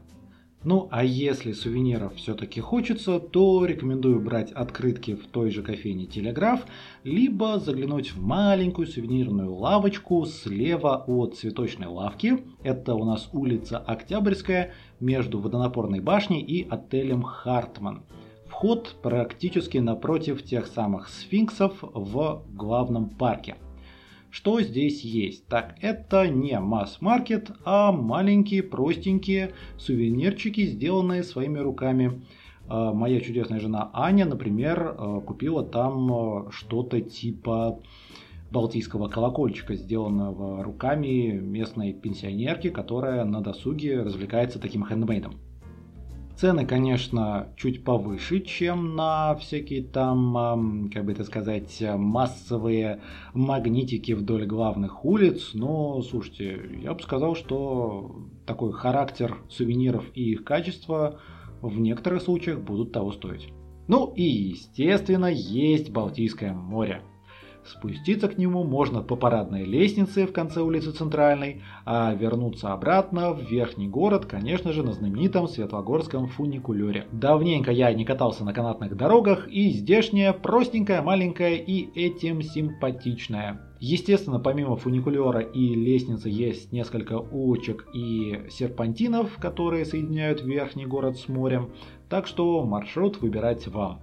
Ну 0.65 0.89
а 0.91 1.05
если 1.05 1.53
сувениров 1.53 2.17
все-таки 2.17 2.61
хочется, 2.61 3.21
то 3.21 3.65
рекомендую 3.65 4.21
брать 4.21 4.51
открытки 4.51 5.15
в 5.15 5.27
той 5.29 5.51
же 5.51 5.63
кофейне 5.63 6.07
Телеграф, 6.07 6.67
либо 7.05 7.61
заглянуть 7.61 8.13
в 8.13 8.21
маленькую 8.21 8.89
сувенирную 8.89 9.55
лавочку 9.55 10.27
слева 10.27 11.05
от 11.07 11.37
цветочной 11.37 11.87
лавки. 11.87 12.45
Это 12.65 12.95
у 12.95 13.05
нас 13.05 13.31
улица 13.33 13.79
Октябрьская 13.79 14.73
между 14.99 15.39
водонапорной 15.39 16.01
башней 16.01 16.41
и 16.41 16.69
отелем 16.69 17.23
Хартман. 17.23 18.03
Вход 18.47 18.97
практически 19.01 19.79
напротив 19.79 20.43
тех 20.43 20.67
самых 20.67 21.09
сфинксов 21.09 21.75
в 21.83 22.43
главном 22.53 23.11
парке. 23.11 23.57
Что 24.39 24.61
здесь 24.61 25.01
есть? 25.01 25.49
Так, 25.49 25.75
это 25.81 26.29
не 26.29 26.61
масс-маркет, 26.61 27.51
а 27.65 27.91
маленькие, 27.91 28.63
простенькие 28.63 29.53
сувенирчики, 29.79 30.65
сделанные 30.65 31.25
своими 31.25 31.59
руками. 31.59 32.23
А, 32.69 32.93
моя 32.93 33.21
чудесная 33.21 33.59
жена 33.59 33.91
Аня, 33.93 34.27
например, 34.27 34.95
а, 34.97 35.21
купила 35.23 35.65
там 35.65 36.13
а, 36.13 36.53
что-то 36.53 37.01
типа 37.01 37.81
балтийского 38.53 39.09
колокольчика, 39.09 39.75
сделанного 39.75 40.63
руками 40.63 41.33
местной 41.33 41.93
пенсионерки, 41.93 42.71
которая 42.71 43.25
на 43.25 43.41
досуге 43.41 44.03
развлекается 44.03 44.61
таким 44.61 44.87
хендмейдом. 44.87 45.35
Цены, 46.39 46.65
конечно, 46.67 47.49
чуть 47.57 47.83
повыше, 47.83 48.39
чем 48.39 48.95
на 48.95 49.35
всякие 49.35 49.83
там, 49.83 50.89
как 50.95 51.05
бы 51.05 51.11
это 51.11 51.25
сказать, 51.25 51.83
массовые 51.83 53.01
магнитики 53.35 54.13
вдоль 54.13 54.47
главных 54.47 55.05
улиц. 55.05 55.51
Но, 55.55 56.01
слушайте, 56.01 56.61
я 56.81 56.95
бы 56.95 57.03
сказал, 57.03 57.35
что 57.35 58.29
такой 58.47 58.73
характер 58.73 59.39
сувениров 59.49 60.05
и 60.15 60.31
их 60.31 60.45
качество 60.45 61.19
в 61.61 61.81
некоторых 61.81 62.23
случаях 62.23 62.61
будут 62.61 62.93
того 62.93 63.11
стоить. 63.11 63.49
Ну 63.89 64.13
и, 64.15 64.23
естественно, 64.23 65.27
есть 65.27 65.91
Балтийское 65.91 66.53
море. 66.53 67.03
Спуститься 67.65 68.29
к 68.29 68.39
нему 68.39 68.65
можно 68.65 69.03
по 69.03 69.15
парадной 69.15 69.65
лестнице 69.65 70.27
в 70.27 70.33
конце 70.33 70.63
улицы 70.63 70.93
Центральной, 70.93 71.63
а 71.85 72.15
вернуться 72.15 72.73
обратно 72.73 73.33
в 73.33 73.43
верхний 73.43 73.89
город, 73.89 74.25
конечно 74.25 74.73
же, 74.73 74.83
на 74.83 74.93
знаменитом 74.93 75.49
Светлогорском 75.49 76.29
фуникулере. 76.29 77.07
Давненько 77.13 77.71
я 77.71 77.93
не 77.93 78.05
катался 78.05 78.45
на 78.45 78.55
канатных 78.55 78.97
дорогах, 78.97 79.49
и 79.49 79.71
здешняя 79.71 80.33
простенькая, 80.33 81.03
маленькая 81.03 81.57
и 81.57 81.89
этим 81.95 82.43
симпатичная. 82.43 83.61
Естественно, 83.81 84.41
помимо 84.41 84.77
фуникулера 84.77 85.41
и 85.41 85.75
лестницы 85.75 86.29
есть 86.29 86.73
несколько 86.73 87.19
улочек 87.19 87.87
и 87.95 88.47
серпантинов, 88.51 89.37
которые 89.39 89.85
соединяют 89.85 90.43
верхний 90.43 90.87
город 90.87 91.17
с 91.17 91.29
морем, 91.29 91.71
так 92.09 92.27
что 92.27 92.65
маршрут 92.65 93.21
выбирать 93.21 93.69
вам. 93.69 94.01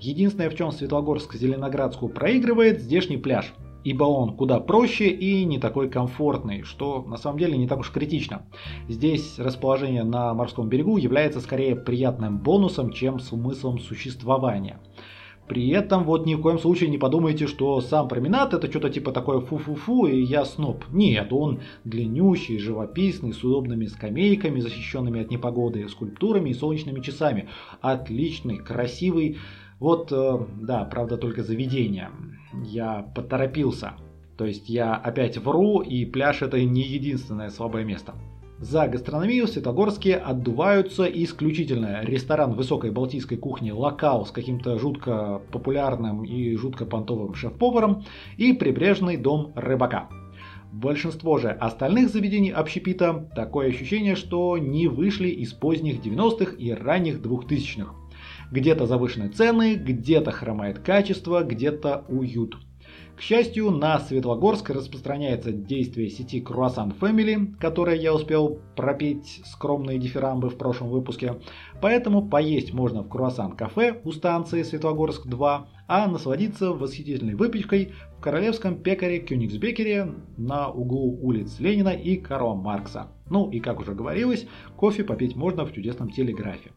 Единственное, 0.00 0.48
в 0.48 0.54
чем 0.54 0.72
Светлогорск-Зеленоградску 0.72 2.08
проигрывает, 2.08 2.80
здешний 2.80 3.18
пляж. 3.18 3.52
Ибо 3.84 4.04
он 4.04 4.34
куда 4.34 4.58
проще 4.58 5.08
и 5.08 5.44
не 5.44 5.58
такой 5.58 5.90
комфортный, 5.90 6.62
что 6.62 7.02
на 7.06 7.18
самом 7.18 7.38
деле 7.38 7.56
не 7.56 7.66
так 7.66 7.80
уж 7.80 7.90
критично. 7.90 8.46
Здесь 8.88 9.38
расположение 9.38 10.04
на 10.04 10.32
морском 10.32 10.68
берегу 10.68 10.96
является 10.96 11.40
скорее 11.40 11.76
приятным 11.76 12.38
бонусом, 12.38 12.92
чем 12.92 13.20
смыслом 13.20 13.78
существования. 13.78 14.80
При 15.48 15.68
этом 15.70 16.04
вот 16.04 16.26
ни 16.26 16.34
в 16.34 16.42
коем 16.42 16.58
случае 16.58 16.90
не 16.90 16.98
подумайте, 16.98 17.46
что 17.46 17.80
сам 17.80 18.06
променад 18.06 18.54
это 18.54 18.70
что-то 18.70 18.88
типа 18.88 19.12
такое 19.12 19.40
фу-фу-фу 19.40 20.06
и 20.06 20.22
я 20.22 20.44
сноб. 20.44 20.84
Нет, 20.92 21.32
он 21.32 21.60
длиннющий, 21.84 22.58
живописный, 22.58 23.32
с 23.32 23.42
удобными 23.42 23.86
скамейками, 23.86 24.60
защищенными 24.60 25.20
от 25.20 25.30
непогоды, 25.30 25.88
скульптурами 25.88 26.50
и 26.50 26.54
солнечными 26.54 27.00
часами. 27.00 27.48
Отличный, 27.80 28.58
красивый, 28.58 29.38
вот, 29.80 30.12
э, 30.12 30.38
да, 30.60 30.84
правда, 30.84 31.16
только 31.16 31.42
заведение. 31.42 32.10
Я 32.64 33.10
поторопился. 33.14 33.94
То 34.36 34.44
есть 34.44 34.68
я 34.68 34.94
опять 34.94 35.38
вру, 35.38 35.80
и 35.80 36.04
пляж 36.04 36.42
это 36.42 36.62
не 36.62 36.82
единственное 36.82 37.50
слабое 37.50 37.84
место. 37.84 38.14
За 38.58 38.86
гастрономию 38.88 39.46
Светогорске 39.46 40.16
отдуваются 40.16 41.04
исключительно 41.04 42.02
ресторан 42.02 42.52
высокой 42.52 42.90
балтийской 42.90 43.38
кухни 43.38 43.70
«Локал» 43.70 44.26
с 44.26 44.30
каким-то 44.30 44.78
жутко 44.78 45.40
популярным 45.50 46.24
и 46.24 46.54
жутко 46.56 46.84
понтовым 46.84 47.32
шеф-поваром 47.32 48.04
и 48.36 48.52
прибрежный 48.52 49.16
дом 49.16 49.52
рыбака. 49.56 50.10
Большинство 50.72 51.38
же 51.38 51.48
остальных 51.48 52.10
заведений 52.10 52.50
общепита 52.50 53.30
такое 53.34 53.68
ощущение, 53.68 54.14
что 54.14 54.58
не 54.58 54.88
вышли 54.88 55.28
из 55.28 55.54
поздних 55.54 56.04
90-х 56.04 56.54
и 56.56 56.70
ранних 56.72 57.20
2000-х. 57.20 57.99
Где-то 58.50 58.86
завышены 58.86 59.28
цены, 59.28 59.74
где-то 59.74 60.32
хромает 60.32 60.80
качество, 60.80 61.42
где-то 61.42 62.04
уют. 62.08 62.56
К 63.16 63.22
счастью, 63.22 63.70
на 63.70 64.00
Светлогорск 64.00 64.70
распространяется 64.70 65.52
действие 65.52 66.08
сети 66.08 66.42
Croissant 66.42 66.98
Family, 66.98 67.54
которое 67.60 67.96
я 67.96 68.14
успел 68.14 68.60
пропеть 68.76 69.42
скромные 69.44 69.98
дифирамбы 69.98 70.48
в 70.48 70.56
прошлом 70.56 70.88
выпуске. 70.88 71.34
Поэтому 71.82 72.26
поесть 72.26 72.72
можно 72.72 73.02
в 73.02 73.08
Croissant 73.08 73.56
кафе 73.56 74.00
у 74.04 74.12
станции 74.12 74.62
Светлогорск-2, 74.62 75.60
а 75.86 76.06
насладиться 76.06 76.70
восхитительной 76.70 77.34
выпечкой 77.34 77.92
в 78.16 78.22
королевском 78.22 78.76
пекаре 78.76 79.20
Кёнигсбекере 79.20 80.14
на 80.38 80.70
углу 80.70 81.18
улиц 81.20 81.60
Ленина 81.60 81.90
и 81.90 82.16
Карла 82.16 82.54
Маркса. 82.54 83.08
Ну 83.28 83.50
и 83.50 83.60
как 83.60 83.80
уже 83.80 83.92
говорилось, 83.92 84.46
кофе 84.76 85.04
попить 85.04 85.36
можно 85.36 85.66
в 85.66 85.74
чудесном 85.74 86.10
телеграфе. 86.10 86.70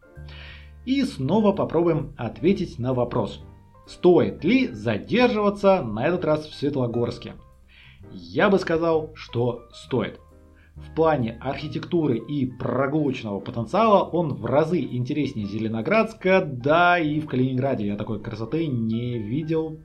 И 0.85 1.03
снова 1.03 1.51
попробуем 1.51 2.13
ответить 2.17 2.79
на 2.79 2.93
вопрос. 2.93 3.41
Стоит 3.85 4.43
ли 4.43 4.67
задерживаться 4.67 5.81
на 5.81 6.07
этот 6.07 6.25
раз 6.25 6.45
в 6.45 6.53
Светлогорске? 6.53 7.33
Я 8.11 8.49
бы 8.49 8.59
сказал, 8.59 9.11
что 9.15 9.63
стоит. 9.71 10.19
В 10.75 10.95
плане 10.95 11.37
архитектуры 11.41 12.17
и 12.17 12.45
прогулочного 12.45 13.39
потенциала 13.39 14.03
он 14.03 14.33
в 14.33 14.45
разы 14.45 14.79
интереснее 14.79 15.45
Зеленоградска, 15.45 16.41
да 16.45 16.97
и 16.97 17.19
в 17.19 17.27
Калининграде 17.27 17.85
я 17.85 17.95
такой 17.95 18.19
красоты 18.21 18.65
не 18.67 19.19
видел, 19.19 19.79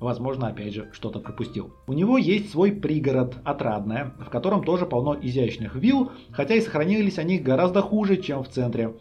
Возможно, 0.00 0.48
опять 0.48 0.72
же, 0.72 0.88
что-то 0.92 1.20
пропустил. 1.20 1.74
У 1.86 1.92
него 1.92 2.16
есть 2.16 2.50
свой 2.50 2.72
пригород, 2.72 3.36
Отрадное, 3.44 4.14
в 4.18 4.30
котором 4.30 4.64
тоже 4.64 4.86
полно 4.86 5.14
изящных 5.20 5.74
вилл, 5.74 6.10
хотя 6.30 6.54
и 6.54 6.62
сохранились 6.62 7.18
они 7.18 7.38
гораздо 7.38 7.82
хуже, 7.82 8.16
чем 8.16 8.42
в 8.42 8.48
центре. 8.48 8.94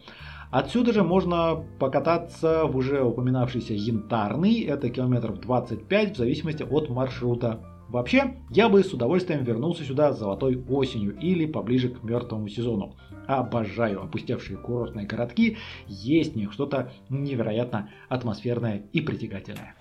Отсюда 0.51 0.93
же 0.93 1.03
можно 1.03 1.63
покататься 1.77 2.65
в 2.65 2.75
уже 2.75 3.03
упоминавшийся 3.03 3.75
Янтарный, 3.75 4.62
это 4.62 4.89
километров 4.89 5.39
25 5.39 6.13
в 6.13 6.17
зависимости 6.17 6.63
от 6.63 6.89
маршрута. 6.89 7.59
Вообще, 7.88 8.35
я 8.49 8.67
бы 8.67 8.83
с 8.83 8.91
удовольствием 8.91 9.43
вернулся 9.43 9.83
сюда 9.83 10.12
золотой 10.12 10.63
осенью 10.67 11.15
или 11.19 11.45
поближе 11.45 11.89
к 11.89 12.03
мертвому 12.03 12.47
сезону. 12.47 12.95
Обожаю 13.27 14.01
опустевшие 14.01 14.57
курортные 14.57 15.05
городки, 15.05 15.57
есть 15.88 16.33
в 16.33 16.35
них 16.35 16.51
что-то 16.51 16.91
невероятно 17.09 17.89
атмосферное 18.07 18.83
и 18.91 19.01
притягательное. 19.01 19.75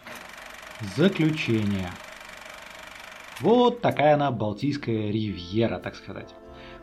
Заключение. 0.96 1.90
Вот 3.40 3.80
такая 3.80 4.14
она 4.14 4.30
Балтийская 4.30 5.10
ривьера, 5.10 5.78
так 5.78 5.94
сказать. 5.94 6.34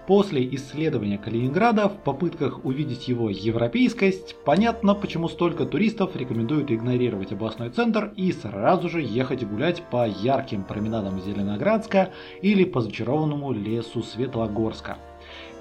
После 0.08 0.48
исследования 0.56 1.18
Калининграда 1.18 1.89
в 1.89 1.98
попытках 1.98 2.63
увидеть 2.63 3.08
его 3.08 3.32
европейскость, 3.32 4.36
понятно, 4.46 4.94
почему 4.94 5.28
столько 5.28 5.65
туристов 5.65 6.15
рекомендуют 6.15 6.72
игнорировать 6.72 7.32
областной 7.32 7.72
центр 7.72 8.13
и 8.15 8.32
сразу 8.32 8.88
же 8.88 9.02
ехать 9.02 9.48
гулять 9.48 9.82
по 9.89 10.08
ярким 10.08 10.63
променадам 10.63 11.20
Зеленоградска 11.22 12.12
или 12.44 12.65
по 12.65 12.82
зачарованному 12.82 13.52
лесу 13.52 14.04
Светлогорска. 14.04 15.00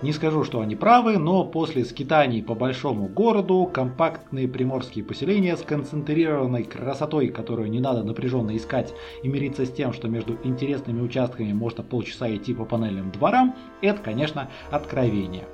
Не 0.05 0.13
скажу, 0.13 0.45
что 0.45 0.61
они 0.61 0.77
правы, 0.77 1.17
но 1.17 1.47
после 1.47 1.83
скитаний 1.83 2.43
по 2.43 2.55
большому 2.55 3.09
городу 3.09 3.67
компактные 3.73 4.47
приморские 4.47 5.03
поселения 5.03 5.57
с 5.57 5.63
концентрированной 5.63 6.65
красотой, 6.65 7.29
которую 7.29 7.71
не 7.71 7.81
надо 7.81 8.03
напряженно 8.03 8.55
искать 8.55 8.93
и 9.23 9.29
мириться 9.29 9.65
с 9.65 9.73
тем, 9.73 9.95
что 9.95 10.07
между 10.09 10.37
интересными 10.45 11.01
участками 11.01 11.55
можно 11.55 11.83
полчаса 11.83 12.29
идти 12.37 12.53
по 12.53 12.67
панельным 12.67 13.13
дворам, 13.13 13.57
это, 13.81 13.99
конечно, 14.03 14.51
откровение. 14.71 15.49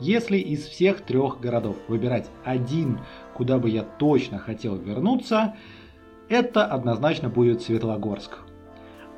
Если 0.00 0.38
из 0.38 0.64
всех 0.64 1.02
трех 1.02 1.38
городов 1.38 1.76
выбирать 1.86 2.30
один, 2.42 3.00
куда 3.34 3.58
бы 3.58 3.68
я 3.68 3.82
точно 3.82 4.38
хотел 4.38 4.76
вернуться, 4.76 5.56
это 6.30 6.64
однозначно 6.64 7.28
будет 7.28 7.60
Светлогорск. 7.60 8.38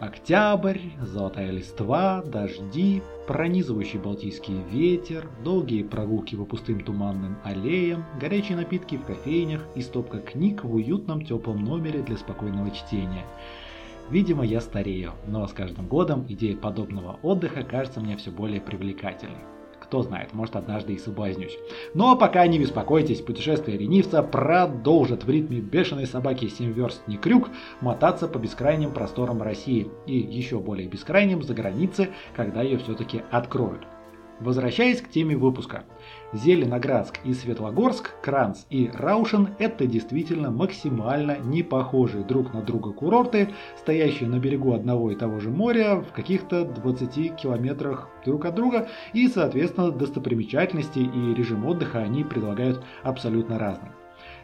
Октябрь, 0.02 0.80
золотая 1.00 1.52
листва, 1.52 2.24
дожди, 2.24 3.00
пронизывающий 3.28 4.00
балтийский 4.00 4.60
ветер, 4.68 5.30
долгие 5.44 5.84
прогулки 5.84 6.34
по 6.34 6.44
пустым 6.44 6.80
туманным 6.80 7.38
аллеям, 7.44 8.04
горячие 8.20 8.56
напитки 8.56 8.96
в 8.96 9.04
кофейнях 9.04 9.64
и 9.76 9.80
стопка 9.80 10.18
книг 10.18 10.64
в 10.64 10.74
уютном 10.74 11.24
теплом 11.24 11.62
номере 11.62 12.02
для 12.02 12.16
спокойного 12.16 12.72
чтения. 12.72 13.24
Видимо, 14.10 14.44
я 14.44 14.60
старею, 14.60 15.12
но 15.28 15.46
с 15.46 15.52
каждым 15.52 15.86
годом 15.86 16.26
идея 16.28 16.56
подобного 16.56 17.20
отдыха 17.22 17.62
кажется 17.62 18.00
мне 18.00 18.16
все 18.16 18.32
более 18.32 18.60
привлекательной. 18.60 19.38
Кто 19.92 20.00
знает, 20.00 20.32
может 20.32 20.56
однажды 20.56 20.94
и 20.94 20.98
соблазнюсь. 20.98 21.58
Но 21.92 22.16
пока 22.16 22.46
не 22.46 22.58
беспокойтесь, 22.58 23.20
путешествие 23.20 23.76
ленивца 23.76 24.22
продолжит 24.22 25.24
в 25.24 25.28
ритме 25.28 25.60
бешеной 25.60 26.06
собаки 26.06 26.48
7 26.48 26.72
верст 26.72 27.02
не 27.06 27.18
крюк 27.18 27.50
мотаться 27.82 28.26
по 28.26 28.38
бескрайним 28.38 28.94
просторам 28.94 29.42
России 29.42 29.90
и 30.06 30.16
еще 30.16 30.60
более 30.60 30.88
бескрайним 30.88 31.42
за 31.42 31.52
границы, 31.52 32.08
когда 32.34 32.62
ее 32.62 32.78
все-таки 32.78 33.20
откроют. 33.30 33.82
Возвращаясь 34.40 35.02
к 35.02 35.10
теме 35.10 35.36
выпуска. 35.36 35.84
Зеленоградск 36.32 37.20
и 37.24 37.34
Светлогорск, 37.34 38.14
Кранц 38.22 38.64
и 38.70 38.90
Раушен– 38.94 39.50
это 39.58 39.86
действительно 39.86 40.50
максимально 40.50 41.38
не 41.38 41.62
похожие 41.62 42.24
друг 42.24 42.54
на 42.54 42.62
друга 42.62 42.92
курорты, 42.92 43.50
стоящие 43.76 44.30
на 44.30 44.38
берегу 44.38 44.72
одного 44.72 45.10
и 45.10 45.14
того 45.14 45.40
же 45.40 45.50
моря 45.50 45.96
в 45.96 46.12
каких-то 46.12 46.64
20 46.64 47.36
километрах 47.36 48.08
друг 48.24 48.46
от 48.46 48.54
друга, 48.54 48.88
и, 49.12 49.28
соответственно, 49.28 49.90
достопримечательности 49.90 51.00
и 51.00 51.34
режим 51.34 51.66
отдыха 51.66 51.98
они 51.98 52.24
предлагают 52.24 52.82
абсолютно 53.02 53.58
разные. 53.58 53.92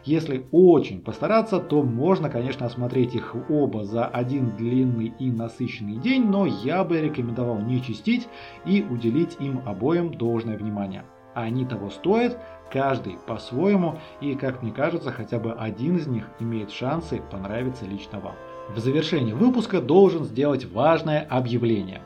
Если 0.05 0.45
очень 0.51 1.01
постараться, 1.01 1.59
то 1.59 1.81
можно, 1.81 2.29
конечно, 2.29 2.67
осмотреть 2.67 3.15
их 3.15 3.35
оба 3.49 3.83
за 3.83 4.05
один 4.05 4.55
длинный 4.55 5.13
и 5.19 5.31
насыщенный 5.31 5.97
день, 5.97 6.25
но 6.27 6.45
я 6.45 6.83
бы 6.83 7.01
рекомендовал 7.01 7.59
не 7.59 7.81
чистить 7.81 8.27
и 8.65 8.85
уделить 8.87 9.37
им 9.39 9.61
обоим 9.65 10.13
должное 10.13 10.57
внимание. 10.57 11.03
Они 11.41 11.65
того 11.65 11.89
стоят, 11.89 12.37
каждый 12.71 13.17
по-своему, 13.27 13.99
и, 14.21 14.35
как 14.35 14.61
мне 14.61 14.71
кажется, 14.71 15.11
хотя 15.11 15.39
бы 15.39 15.53
один 15.53 15.97
из 15.97 16.07
них 16.07 16.25
имеет 16.39 16.71
шансы 16.71 17.21
понравиться 17.31 17.85
лично 17.85 18.19
вам. 18.19 18.35
В 18.75 18.79
завершении 18.79 19.33
выпуска 19.33 19.81
должен 19.81 20.25
сделать 20.25 20.65
важное 20.65 21.25
объявление. 21.29 22.01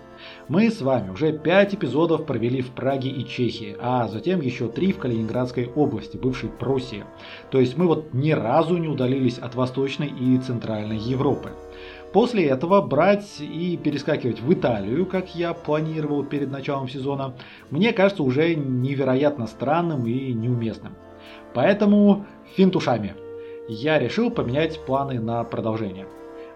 Мы 0.47 0.69
с 0.69 0.81
вами 0.81 1.09
уже 1.09 1.37
5 1.37 1.75
эпизодов 1.75 2.25
провели 2.25 2.61
в 2.61 2.69
Праге 2.71 3.09
и 3.09 3.27
Чехии, 3.27 3.75
а 3.81 4.07
затем 4.07 4.39
еще 4.39 4.69
3 4.69 4.93
в 4.93 4.99
Калининградской 4.99 5.69
области, 5.75 6.15
бывшей 6.15 6.49
Пруссии. 6.49 7.03
То 7.51 7.59
есть 7.59 7.77
мы 7.77 7.87
вот 7.87 8.13
ни 8.13 8.31
разу 8.31 8.77
не 8.77 8.87
удалились 8.87 9.37
от 9.37 9.55
Восточной 9.55 10.07
и 10.07 10.37
Центральной 10.37 10.97
Европы. 10.97 11.51
После 12.13 12.45
этого 12.45 12.81
брать 12.81 13.39
и 13.39 13.75
перескакивать 13.75 14.39
в 14.39 14.53
Италию, 14.53 15.05
как 15.05 15.35
я 15.35 15.53
планировал 15.53 16.23
перед 16.23 16.51
началом 16.51 16.87
сезона, 16.87 17.33
мне 17.71 17.91
кажется 17.91 18.23
уже 18.23 18.55
невероятно 18.55 19.47
странным 19.47 20.05
и 20.05 20.31
неуместным. 20.31 20.93
Поэтому 21.53 22.25
финтушами. 22.55 23.15
Я 23.67 23.97
решил 23.97 24.29
поменять 24.29 24.79
планы 24.85 25.19
на 25.19 25.43
продолжение 25.43 26.05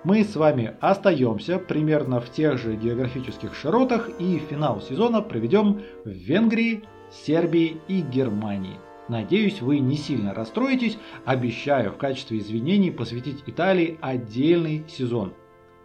мы 0.07 0.23
с 0.23 0.37
вами 0.37 0.73
остаемся 0.79 1.59
примерно 1.59 2.21
в 2.21 2.31
тех 2.31 2.57
же 2.57 2.77
географических 2.77 3.53
широтах 3.53 4.09
и 4.19 4.39
финал 4.49 4.79
сезона 4.79 5.21
проведем 5.21 5.81
в 6.05 6.09
Венгрии, 6.09 6.83
Сербии 7.11 7.81
и 7.89 7.99
Германии. 7.99 8.79
Надеюсь, 9.09 9.61
вы 9.61 9.79
не 9.79 9.97
сильно 9.97 10.33
расстроитесь, 10.33 10.97
обещаю 11.25 11.91
в 11.91 11.97
качестве 11.97 12.39
извинений 12.39 12.89
посвятить 12.89 13.43
Италии 13.47 13.97
отдельный 13.99 14.85
сезон. 14.87 15.33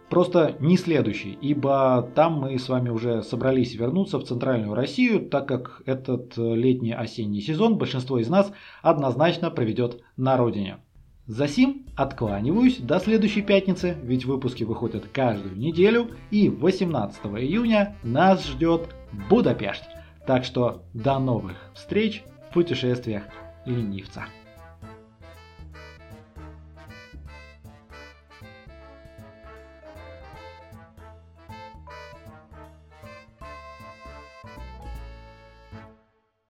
Просто 0.09 0.55
не 0.59 0.77
следующий, 0.77 1.37
ибо 1.41 2.07
там 2.13 2.39
мы 2.39 2.59
с 2.59 2.69
вами 2.69 2.89
уже 2.89 3.23
собрались 3.23 3.73
вернуться 3.73 4.19
в 4.19 4.25
центральную 4.25 4.75
Россию, 4.75 5.27
так 5.27 5.47
как 5.47 5.81
этот 5.85 6.37
летний 6.37 6.93
осенний 6.93 7.41
сезон 7.41 7.77
большинство 7.77 8.19
из 8.19 8.29
нас 8.29 8.51
однозначно 8.81 9.49
проведет 9.49 10.01
на 10.17 10.37
родине. 10.37 10.77
Засим 11.25 11.85
откланиваюсь 11.95 12.77
до 12.77 12.99
следующей 12.99 13.41
пятницы, 13.41 13.95
ведь 14.03 14.25
выпуски 14.25 14.65
выходят 14.65 15.05
каждую 15.13 15.55
неделю, 15.57 16.09
и 16.31 16.49
18 16.49 17.25
июня 17.25 17.95
нас 18.03 18.45
ждет 18.45 18.93
Будапешт. 19.29 19.83
Так 20.27 20.43
что 20.43 20.83
до 20.93 21.19
новых 21.19 21.55
встреч 21.73 22.23
в 22.49 22.53
путешествиях 22.53 23.23
ленивца. 23.65 24.25